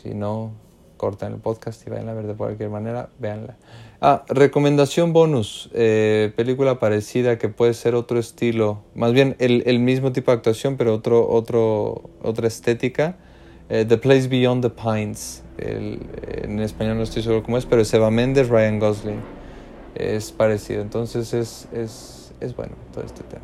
Si 0.02 0.14
no, 0.14 0.52
cortan 0.98 1.34
el 1.34 1.40
podcast 1.40 1.86
y 1.88 1.90
vayan 1.90 2.10
a 2.10 2.14
ver 2.14 2.28
de 2.28 2.34
cualquier 2.34 2.70
manera, 2.70 3.10
véanla. 3.20 3.56
Ah, 4.02 4.26
recomendación 4.28 5.14
bonus, 5.14 5.70
eh, 5.74 6.34
película 6.36 6.80
parecida 6.80 7.38
que 7.38 7.50
puede 7.50 7.74
ser 7.74 7.96
otro 7.96 8.20
estilo, 8.20 8.84
más 8.94 9.14
bien 9.14 9.36
el, 9.40 9.64
el 9.66 9.80
mismo 9.80 10.12
tipo 10.12 10.32
de 10.32 10.38
actuación, 10.38 10.78
pero 10.78 10.94
otro, 10.94 11.28
otro, 11.30 12.10
otra 12.22 12.48
estética 12.48 13.18
eh, 13.70 13.86
the 13.86 13.98
Place 13.98 14.28
Beyond 14.28 14.64
the 14.64 14.70
Pines. 14.70 15.44
El, 15.58 16.00
en 16.44 16.60
español 16.60 16.98
no 16.98 17.04
estoy 17.04 17.24
seguro 17.24 17.44
cómo 17.44 17.58
es, 17.58 17.66
pero 17.66 17.82
es 17.82 17.94
Eva 17.94 18.12
Mendes, 18.12 18.50
Ryan 18.50 18.80
Gosling. 18.80 19.22
Es 19.96 20.32
parecido. 20.32 20.82
Entonces 20.82 21.34
es, 21.34 21.68
es, 21.74 22.32
es 22.40 22.56
bueno 22.56 22.76
todo 22.94 23.04
este 23.04 23.24
tema. 23.24 23.44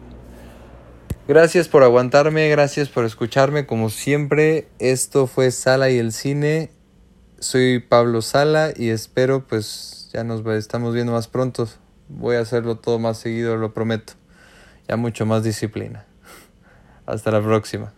Gracias 1.27 1.69
por 1.69 1.83
aguantarme, 1.83 2.49
gracias 2.49 2.89
por 2.89 3.05
escucharme. 3.05 3.65
Como 3.65 3.89
siempre, 3.89 4.67
esto 4.79 5.27
fue 5.27 5.51
Sala 5.51 5.89
y 5.89 5.97
el 5.97 6.11
Cine. 6.11 6.69
Soy 7.43 7.79
Pablo 7.79 8.21
Sala 8.21 8.71
y 8.73 8.91
espero 8.91 9.45
pues 9.45 10.09
ya 10.13 10.23
nos 10.23 10.45
estamos 10.45 10.93
viendo 10.93 11.11
más 11.11 11.27
pronto. 11.27 11.67
Voy 12.07 12.37
a 12.37 12.39
hacerlo 12.39 12.77
todo 12.77 12.99
más 12.99 13.17
seguido, 13.17 13.57
lo 13.57 13.73
prometo. 13.73 14.13
Ya 14.87 14.95
mucho 14.95 15.25
más 15.25 15.43
disciplina. 15.43 16.05
Hasta 17.05 17.31
la 17.31 17.41
próxima. 17.41 17.91